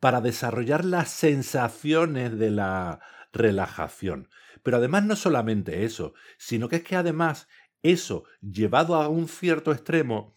para 0.00 0.20
desarrollar 0.20 0.84
las 0.84 1.10
sensaciones 1.10 2.38
de 2.38 2.50
la 2.50 3.00
relajación. 3.32 4.28
Pero 4.62 4.78
además 4.78 5.04
no 5.04 5.16
solamente 5.16 5.84
eso, 5.84 6.14
sino 6.38 6.68
que 6.68 6.76
es 6.76 6.84
que 6.84 6.96
además 6.96 7.48
eso, 7.82 8.24
llevado 8.40 8.94
a 8.94 9.08
un 9.08 9.28
cierto 9.28 9.72
extremo, 9.72 10.34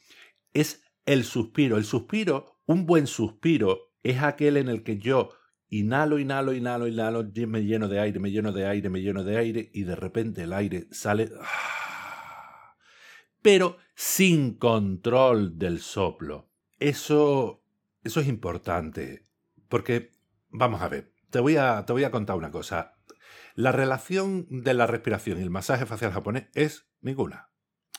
es 0.54 0.84
el 1.06 1.24
suspiro. 1.24 1.78
El 1.78 1.86
suspiro, 1.86 2.60
un 2.66 2.86
buen 2.86 3.08
suspiro, 3.08 3.94
es 4.04 4.22
aquel 4.22 4.58
en 4.58 4.70
el 4.70 4.84
que 4.84 4.98
yo 4.98 5.32
Inhalo, 5.70 6.18
inhalo, 6.18 6.54
inhalo, 6.54 6.88
inhalo, 6.88 7.26
me 7.48 7.64
lleno 7.64 7.88
de 7.88 8.00
aire, 8.00 8.20
me 8.20 8.32
lleno 8.32 8.52
de 8.52 8.66
aire, 8.66 8.90
me 8.90 9.02
lleno 9.02 9.24
de 9.24 9.38
aire 9.38 9.70
y 9.74 9.84
de 9.84 9.96
repente 9.96 10.44
el 10.44 10.54
aire 10.54 10.88
sale... 10.92 11.30
Pero 13.42 13.78
sin 13.94 14.56
control 14.56 15.58
del 15.58 15.80
soplo. 15.80 16.50
Eso, 16.80 17.64
eso 18.04 18.20
es 18.20 18.28
importante, 18.28 19.24
porque, 19.70 20.12
vamos 20.50 20.82
a 20.82 20.90
ver, 20.90 21.14
te 21.30 21.40
voy 21.40 21.58
a, 21.58 21.86
te 21.86 21.94
voy 21.94 22.04
a 22.04 22.12
contar 22.12 22.36
una 22.36 22.52
cosa. 22.52 22.96
La 23.56 23.72
relación 23.72 24.46
de 24.50 24.74
la 24.74 24.88
respiración 24.88 25.40
y 25.40 25.42
el 25.42 25.50
masaje 25.50 25.86
facial 25.86 26.12
japonés 26.12 26.48
es 26.54 26.88
ninguna. 27.02 27.50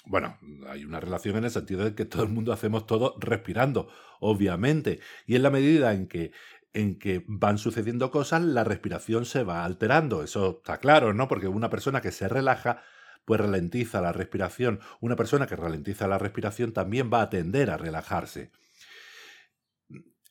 Bueno, 0.07 0.38
hay 0.68 0.85
una 0.85 1.00
relación 1.00 1.37
en 1.37 1.44
el 1.44 1.50
sentido 1.50 1.85
de 1.85 1.94
que 1.94 2.07
todo 2.07 2.22
el 2.22 2.31
mundo 2.31 2.52
hacemos 2.52 2.87
todo 2.87 3.14
respirando, 3.18 3.88
obviamente. 4.20 5.00
Y 5.26 5.37
en 5.37 5.42
la 5.42 5.50
medida 5.50 5.92
en 5.92 6.07
que 6.07 6.33
en 6.72 6.98
que 6.98 7.24
van 7.26 7.59
sucediendo 7.59 8.11
cosas, 8.11 8.42
la 8.42 8.64
respiración 8.64 9.24
se 9.24 9.42
va 9.42 9.64
alterando. 9.64 10.22
Eso 10.22 10.59
está 10.59 10.78
claro, 10.78 11.14
¿no? 11.14 11.28
Porque 11.28 11.48
una 11.48 11.70
persona 11.70 12.00
que 12.00 12.12
se 12.12 12.28
relaja, 12.28 12.83
pues 13.24 13.40
ralentiza 13.40 14.00
la 14.00 14.12
respiración. 14.12 14.81
Una 15.00 15.16
persona 15.16 15.46
que 15.46 15.57
ralentiza 15.57 16.09
la 16.09 16.18
respiración 16.18 16.72
también 16.72 17.11
va 17.12 17.22
a 17.22 17.31
tender 17.31 17.70
a 17.70 17.76
relajarse. 17.76 18.52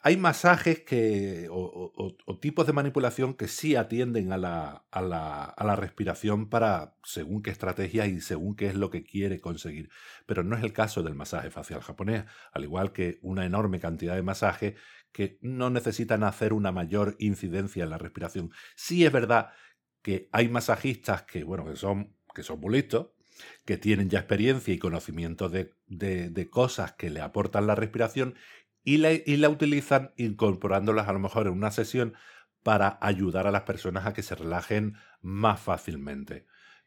Hay 0.02 0.16
masajes 0.16 0.82
que, 0.82 1.48
o, 1.52 2.40
tipos 2.40 2.66
de 2.66 2.72
manipulación 2.72 3.34
que 3.34 3.48
sí 3.48 3.76
atienden 3.76 4.32
a 4.32 4.38
la, 4.38 4.86
a, 4.92 5.02
la, 5.02 5.44
a 5.44 5.66
la, 5.66 5.76
respiración 5.76 6.50
para 6.50 6.96
según 7.04 7.42
qué 7.42 7.50
estrategia 7.50 8.06
y 8.06 8.22
según 8.22 8.56
qué 8.56 8.68
es 8.68 8.76
lo 8.76 8.90
que 8.90 9.04
quiere 9.04 9.42
conseguir. 9.42 9.90
Pero 10.26 10.44
no 10.44 10.56
es 10.56 10.64
el 10.64 10.72
caso 10.72 11.04
del 11.04 11.16
masaje 11.16 11.50
facial 11.50 11.82
japonés, 11.82 12.24
al 12.54 12.64
igual 12.64 12.94
que 12.94 13.20
una 13.22 13.46
enorme 13.46 13.80
cantidad 13.80 14.16
de 14.16 14.22
masajes 14.24 14.76
que 15.18 15.40
no 15.42 15.72
necesitan 15.72 16.24
hacer 16.24 16.54
una 16.54 16.72
mayor 16.72 17.16
incidencia 17.18 17.84
en 17.84 17.90
la 17.90 17.98
respiración. 17.98 18.52
Sí 18.76 19.04
es 19.04 19.12
verdad 19.12 19.50
que 20.04 20.30
hay 20.32 20.48
masajistas 20.48 21.24
que, 21.24 21.44
bueno, 21.44 21.66
que 21.66 21.76
son, 21.76 22.16
que 22.36 22.44
son 22.44 22.62
que 23.66 23.78
tienen 23.78 24.12
ya 24.12 24.20
experiencia 24.20 24.72
y 24.76 24.78
conocimiento 24.78 25.50
de, 25.50 25.74
de, 25.88 26.50
cosas 26.52 26.94
que 26.94 27.10
le 27.10 27.22
aportan 27.22 27.66
la 27.66 27.74
respiración 27.74 28.36
y 28.84 28.98
la, 28.98 29.12
y 29.12 29.38
la 29.38 29.50
utilizan 29.50 30.14
incorporándolas 30.18 31.08
a 31.08 31.14
lo 31.14 31.20
mejor 31.20 31.48
en 31.48 31.54
una 31.54 31.72
sesión 31.72 32.14
para 32.62 33.00
ayudar 33.02 33.48
a 33.48 33.52
las 33.52 33.64
personas 33.64 34.06
a 34.06 34.14
que 34.14 34.22
se 34.22 34.36
relajen 34.36 34.98
más 35.22 35.60
fácilmente. 35.60 36.46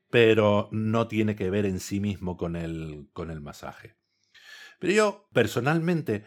Pero 0.09 0.69
no 0.71 1.09
tiene 1.09 1.35
que 1.35 1.51
ver 1.51 1.67
en 1.67 1.81
sí 1.81 1.99
mismo 1.99 2.37
con 2.37 2.55
el, 2.55 3.09
con 3.13 3.33
el 3.33 3.41
masaje. 3.41 3.97
Pero 4.79 4.93
yo, 4.93 5.29
personalmente, 5.33 6.25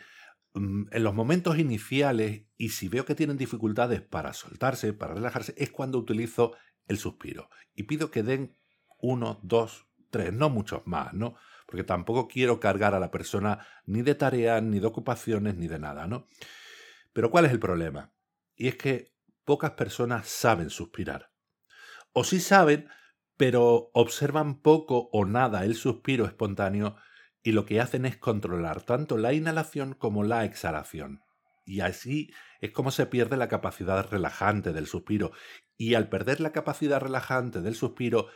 en 0.55 1.03
los 1.03 1.13
momentos 1.13 1.57
iniciales 1.57 2.43
y 2.57 2.69
si 2.69 2.87
veo 2.87 3.05
que 3.05 3.15
tienen 3.15 3.37
dificultades 3.37 4.01
para 4.01 4.33
soltarse, 4.33 4.93
para 4.93 5.15
relajarse, 5.15 5.55
es 5.57 5.71
cuando 5.71 5.97
utilizo 5.97 6.55
el 6.87 6.97
suspiro. 6.97 7.49
Y 7.73 7.83
pido 7.83 8.11
que 8.11 8.23
den 8.23 8.55
uno, 8.99 9.39
dos, 9.43 9.87
tres, 10.11 10.31
no 10.31 10.49
muchos 10.49 10.83
más, 10.85 11.13
¿no? 11.13 11.35
porque 11.73 11.83
tampoco 11.83 12.27
quiero 12.27 12.59
cargar 12.59 12.93
a 12.93 12.99
la 12.99 13.09
persona 13.09 13.65
ni 13.85 14.03
de 14.03 14.13
tareas, 14.13 14.61
ni 14.61 14.79
de 14.79 14.85
ocupaciones, 14.85 15.55
ni 15.55 15.67
de 15.67 15.79
nada, 15.79 16.05
¿no? 16.05 16.27
Pero 17.13 17.31
¿cuál 17.31 17.45
es 17.45 17.51
el 17.51 17.59
problema? 17.59 18.13
Y 18.55 18.67
es 18.67 18.75
que 18.75 19.15
pocas 19.43 19.71
personas 19.71 20.27
saben 20.27 20.69
suspirar. 20.69 21.31
O 22.11 22.23
sí 22.23 22.39
saben, 22.39 22.89
pero 23.37 23.89
observan 23.93 24.61
poco 24.61 25.09
o 25.11 25.25
nada 25.25 25.65
el 25.65 25.73
suspiro 25.73 26.25
espontáneo 26.25 26.95
y 27.43 27.51
lo 27.51 27.65
que 27.65 27.81
hacen 27.81 28.05
es 28.05 28.17
controlar 28.17 28.81
tanto 28.81 29.17
la 29.17 29.33
inhalación 29.33 29.93
como 29.93 30.23
la 30.23 30.45
exhalación. 30.45 31.21
Y 31.65 31.81
así 31.81 32.31
es 32.61 32.71
como 32.71 32.91
se 32.91 33.05
pierde 33.05 33.37
la 33.37 33.47
capacidad 33.47 34.09
relajante 34.09 34.73
del 34.73 34.87
suspiro. 34.87 35.31
Y 35.77 35.95
al 35.95 36.09
perder 36.09 36.39
la 36.39 36.51
capacidad 36.51 37.01
relajante 37.01 37.61
del 37.61 37.75
suspiro, 37.75 38.27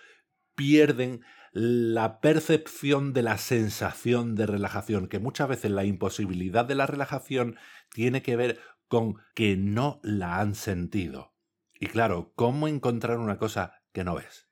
pierden 0.56 1.22
la 1.54 2.20
percepción 2.20 3.14
de 3.14 3.22
la 3.22 3.38
sensación 3.38 4.36
de 4.36 4.46
relajación, 4.46 5.08
que 5.08 5.20
muchas 5.20 5.48
veces 5.48 5.72
la 5.72 5.86
imposibilidad 5.86 6.66
de 6.66 6.76
la 6.76 6.88
relajación 6.88 7.58
tiene 7.94 8.22
que 8.22 8.36
ver 8.36 8.60
con 8.88 9.16
que 9.34 9.56
no 9.56 10.00
la 10.04 10.40
han 10.40 10.56
sentido. 10.56 11.34
Y 11.80 11.88
claro, 11.88 12.34
¿cómo 12.36 12.68
encontrar 12.68 13.20
una 13.20 13.38
cosa 13.38 13.84
que 13.94 14.04
no 14.04 14.16
ves? 14.16 14.50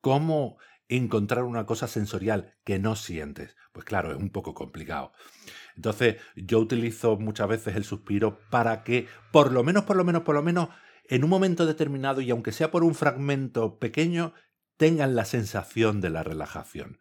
¿Cómo 0.00 0.58
encontrar 0.96 1.44
una 1.44 1.66
cosa 1.66 1.86
sensorial 1.88 2.54
que 2.64 2.78
no 2.78 2.96
sientes? 2.96 3.56
Pues 3.72 3.84
claro, 3.84 4.10
es 4.10 4.18
un 4.18 4.30
poco 4.30 4.54
complicado. 4.54 5.12
Entonces, 5.76 6.16
yo 6.36 6.58
utilizo 6.58 7.16
muchas 7.16 7.48
veces 7.48 7.76
el 7.76 7.84
suspiro 7.84 8.40
para 8.50 8.82
que, 8.82 9.06
por 9.32 9.52
lo 9.52 9.62
menos, 9.62 9.84
por 9.84 9.96
lo 9.96 10.04
menos, 10.04 10.22
por 10.22 10.34
lo 10.34 10.42
menos, 10.42 10.68
en 11.08 11.24
un 11.24 11.30
momento 11.30 11.66
determinado, 11.66 12.20
y 12.20 12.30
aunque 12.30 12.52
sea 12.52 12.70
por 12.70 12.84
un 12.84 12.94
fragmento 12.94 13.78
pequeño, 13.78 14.34
tengan 14.76 15.14
la 15.14 15.24
sensación 15.24 16.00
de 16.00 16.10
la 16.10 16.22
relajación. 16.22 16.98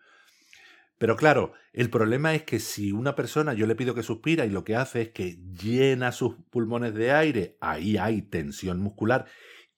Pero 0.98 1.16
claro, 1.16 1.54
el 1.72 1.90
problema 1.90 2.36
es 2.36 2.44
que 2.44 2.60
si 2.60 2.92
una 2.92 3.16
persona 3.16 3.54
yo 3.54 3.66
le 3.68 3.76
pido 3.76 3.96
que 3.96 4.04
suspira 4.04 4.46
y 4.46 4.50
lo 4.50 4.66
que 4.66 4.76
hace 4.76 5.02
es 5.02 5.10
que 5.10 5.40
llena 5.62 6.12
sus 6.12 6.36
pulmones 6.50 6.94
de 6.94 7.12
aire, 7.14 7.58
ahí 7.62 7.98
hay 7.98 8.22
tensión 8.22 8.80
muscular, 8.80 9.26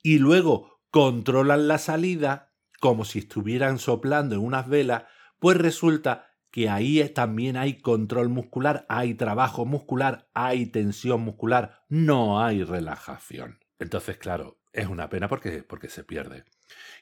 y 0.01 0.17
luego 0.17 0.81
controlan 0.89 1.67
la 1.67 1.77
salida 1.77 2.50
como 2.81 3.05
si 3.05 3.19
estuvieran 3.19 3.77
soplando 3.77 4.35
en 4.35 4.41
unas 4.41 4.67
velas, 4.67 5.03
pues 5.39 5.55
resulta 5.55 6.31
que 6.49 6.67
ahí 6.67 7.07
también 7.09 7.55
hay 7.55 7.79
control 7.79 8.27
muscular, 8.27 8.87
hay 8.89 9.13
trabajo 9.13 9.65
muscular, 9.65 10.29
hay 10.33 10.65
tensión 10.65 11.21
muscular, 11.21 11.85
no 11.89 12.43
hay 12.43 12.63
relajación. 12.63 13.59
Entonces, 13.79 14.17
claro, 14.17 14.59
es 14.73 14.87
una 14.87 15.09
pena 15.09 15.29
porque, 15.29 15.63
porque 15.63 15.89
se 15.89 16.03
pierde. 16.03 16.43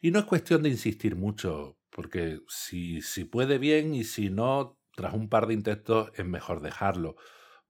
Y 0.02 0.12
no 0.12 0.20
es 0.20 0.26
cuestión 0.26 0.62
de 0.64 0.70
insistir 0.70 1.16
mucho, 1.16 1.80
porque 1.90 2.42
si, 2.50 3.02
si 3.02 3.24
puede 3.24 3.58
bien 3.58 3.96
y 3.96 4.04
si 4.04 4.30
no, 4.30 4.78
tras 4.96 5.14
un 5.14 5.30
par 5.30 5.48
de 5.48 5.54
intentos 5.54 6.12
es 6.14 6.26
mejor 6.26 6.62
dejarlo, 6.62 7.16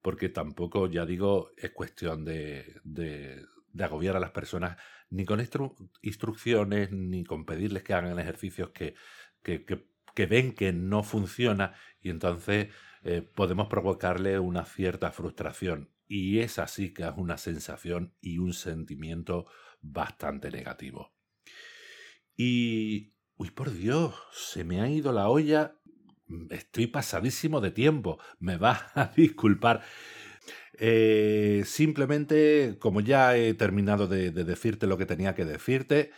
porque 0.01 0.29
tampoco, 0.29 0.87
ya 0.87 1.05
digo, 1.05 1.51
es 1.57 1.69
cuestión 1.69 2.25
de, 2.25 2.81
de, 2.83 3.45
agobiar 3.79 4.15
a 4.15 4.19
las 4.19 4.31
personas 4.31 4.77
ni 5.09 5.25
con 5.25 5.41
instrucciones, 6.01 6.91
ni 6.91 7.23
con 7.23 7.45
pedirles 7.45 7.83
que 7.83 7.93
hagan 7.93 8.19
ejercicios 8.19 8.69
que, 8.69 8.95
que, 9.43 9.65
que 9.65 10.25
ven 10.25 10.53
que 10.53 10.73
no 10.73 11.03
funciona 11.03 11.73
y 12.01 12.09
entonces 12.09 12.67
eh, 13.03 13.21
podemos 13.21 13.67
provocarle 13.67 14.39
una 14.39 14.65
cierta 14.65 15.11
frustración. 15.11 15.89
Y 16.07 16.39
es 16.39 16.59
así 16.59 16.93
que 16.93 17.03
es 17.03 17.13
una 17.17 17.37
sensación 17.37 18.13
y 18.19 18.39
un 18.39 18.53
sentimiento 18.53 19.45
bastante 19.81 20.51
negativo. 20.51 21.13
Y... 22.35 23.13
Uy, 23.39 23.51
por 23.51 23.71
Dios, 23.71 24.15
se 24.33 24.65
me 24.65 24.81
ha 24.81 24.89
ido 24.89 25.13
la 25.13 25.29
olla. 25.29 25.79
Estoy 26.49 26.87
pasadísimo 26.87 27.61
de 27.61 27.71
tiempo. 27.71 28.19
Me 28.37 28.57
vas 28.57 28.81
a 28.95 29.05
disculpar. 29.15 29.81
Eh, 30.81 31.63
simplemente, 31.65 32.77
como 32.79 33.01
ya 33.01 33.35
he 33.35 33.53
terminado 33.53 34.07
de, 34.07 34.31
decirte 34.31 34.87
lo 34.87 34.97
que 34.97 35.05
tenía 35.05 35.35
que 35.35 35.43
decirte, 35.43 36.11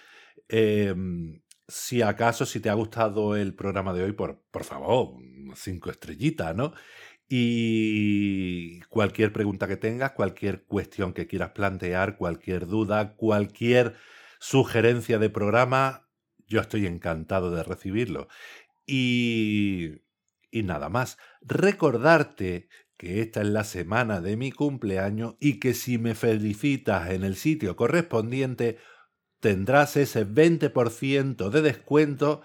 em, 0.50 1.42
si 1.68 2.02
acaso, 2.04 2.46
si 2.46 2.60
te 2.60 2.70
ha 2.70 2.74
gustado 2.76 3.36
el 3.36 3.56
programa 3.56 3.94
de 3.94 4.04
hoy, 4.04 4.12
por, 4.14 4.44
por 4.52 4.64
favor, 4.64 5.16
cinco 5.56 5.90
estrellitas, 5.90 6.56
¿no? 6.56 6.74
Y 7.28 8.82
cualquier 8.90 9.34
pregunta 9.34 9.68
que 9.68 9.78
tengas, 9.78 10.12
cualquier 10.12 10.66
cuestión 10.66 11.14
que 11.14 11.28
quieras 11.28 11.52
plantear, 11.52 12.18
cualquier 12.18 12.68
duda, 12.68 13.16
cualquier 13.16 13.96
sugerencia 14.40 15.18
de 15.18 15.30
programa, 15.30 16.10
yo 16.48 16.62
estoy 16.62 16.86
encantado 16.88 17.52
de 17.52 17.64
recibirlo. 17.64 18.28
Y, 18.86 20.02
y 20.52 20.64
nada 20.64 20.90
más, 20.90 21.18
recordarte 21.42 22.68
que 23.02 23.20
esta 23.22 23.42
es 23.42 23.48
la 23.48 23.64
semana 23.64 24.22
de 24.22 24.38
mi 24.38 24.52
cumpleaños 24.52 25.34
y 25.40 25.60
que 25.60 25.74
si 25.74 25.98
me 25.98 26.14
felicitas 26.14 27.10
en 27.10 27.24
el 27.24 27.36
sitio 27.36 27.76
correspondiente, 27.76 28.78
tendrás 29.40 29.98
ese 29.98 30.28
20% 30.28 31.50
de 31.50 31.62
descuento 31.64 32.44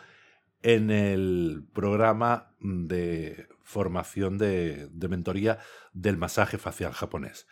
en 0.63 0.91
el 0.91 1.69
programa 1.75 2.57
de 2.59 3.49
formación 3.65 4.39
de, 4.39 4.89
mentoría 5.11 5.59
del 5.93 6.17
masaje 6.17 6.57
facial 6.57 6.93
japonés. 6.93 7.47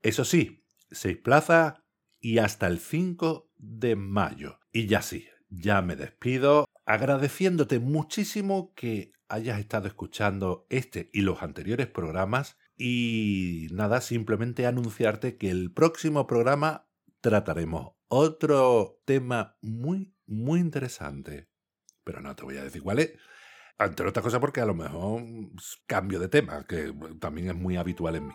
Eso 0.00 0.24
sí, 0.24 0.64
seis 0.88 1.16
plazas 1.16 1.80
y 2.20 2.38
hasta 2.38 2.68
el 2.68 2.78
5 2.78 3.50
de 3.56 3.96
mayo. 3.96 4.60
Y 4.70 4.86
ya 4.86 5.02
sí, 5.02 5.26
ya 5.48 5.82
me 5.82 5.96
despido 5.96 6.66
agradeciéndote 6.86 7.80
muchísimo 7.80 8.72
que 8.76 9.10
hayas 9.30 9.58
estado 9.58 9.86
escuchando 9.86 10.66
este 10.68 11.10
y 11.12 11.22
los 11.22 11.42
anteriores 11.42 11.86
programas 11.86 12.58
y 12.76 13.68
nada, 13.72 14.00
simplemente 14.00 14.66
anunciarte 14.66 15.36
que 15.36 15.50
el 15.50 15.70
próximo 15.72 16.26
programa 16.26 16.86
trataremos 17.20 17.92
otro 18.08 19.00
tema 19.04 19.56
muy, 19.62 20.14
muy 20.26 20.60
interesante. 20.60 21.48
Pero 22.04 22.20
no 22.20 22.34
te 22.34 22.42
voy 22.42 22.56
a 22.56 22.64
decir 22.64 22.82
cuál 22.82 22.98
es. 22.98 23.12
Entre 23.78 24.06
otras 24.06 24.22
cosas 24.22 24.40
porque 24.40 24.60
a 24.60 24.66
lo 24.66 24.74
mejor 24.74 25.22
cambio 25.86 26.18
de 26.18 26.28
tema, 26.28 26.64
que 26.66 26.92
también 27.18 27.48
es 27.48 27.54
muy 27.54 27.76
habitual 27.76 28.16
en 28.16 28.28
mí. 28.28 28.34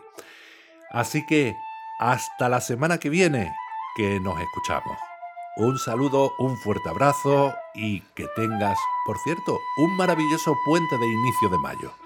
Así 0.90 1.24
que 1.26 1.54
hasta 2.00 2.48
la 2.48 2.60
semana 2.60 2.98
que 2.98 3.10
viene, 3.10 3.52
que 3.96 4.18
nos 4.20 4.40
escuchamos. 4.40 4.96
Un 5.58 5.78
saludo, 5.78 6.34
un 6.36 6.54
fuerte 6.58 6.90
abrazo 6.90 7.54
y 7.74 8.02
que 8.14 8.26
tengas, 8.36 8.76
por 9.06 9.16
cierto, 9.24 9.58
un 9.78 9.96
maravilloso 9.96 10.54
puente 10.66 10.98
de 10.98 11.06
inicio 11.06 11.48
de 11.48 11.58
mayo. 11.58 12.05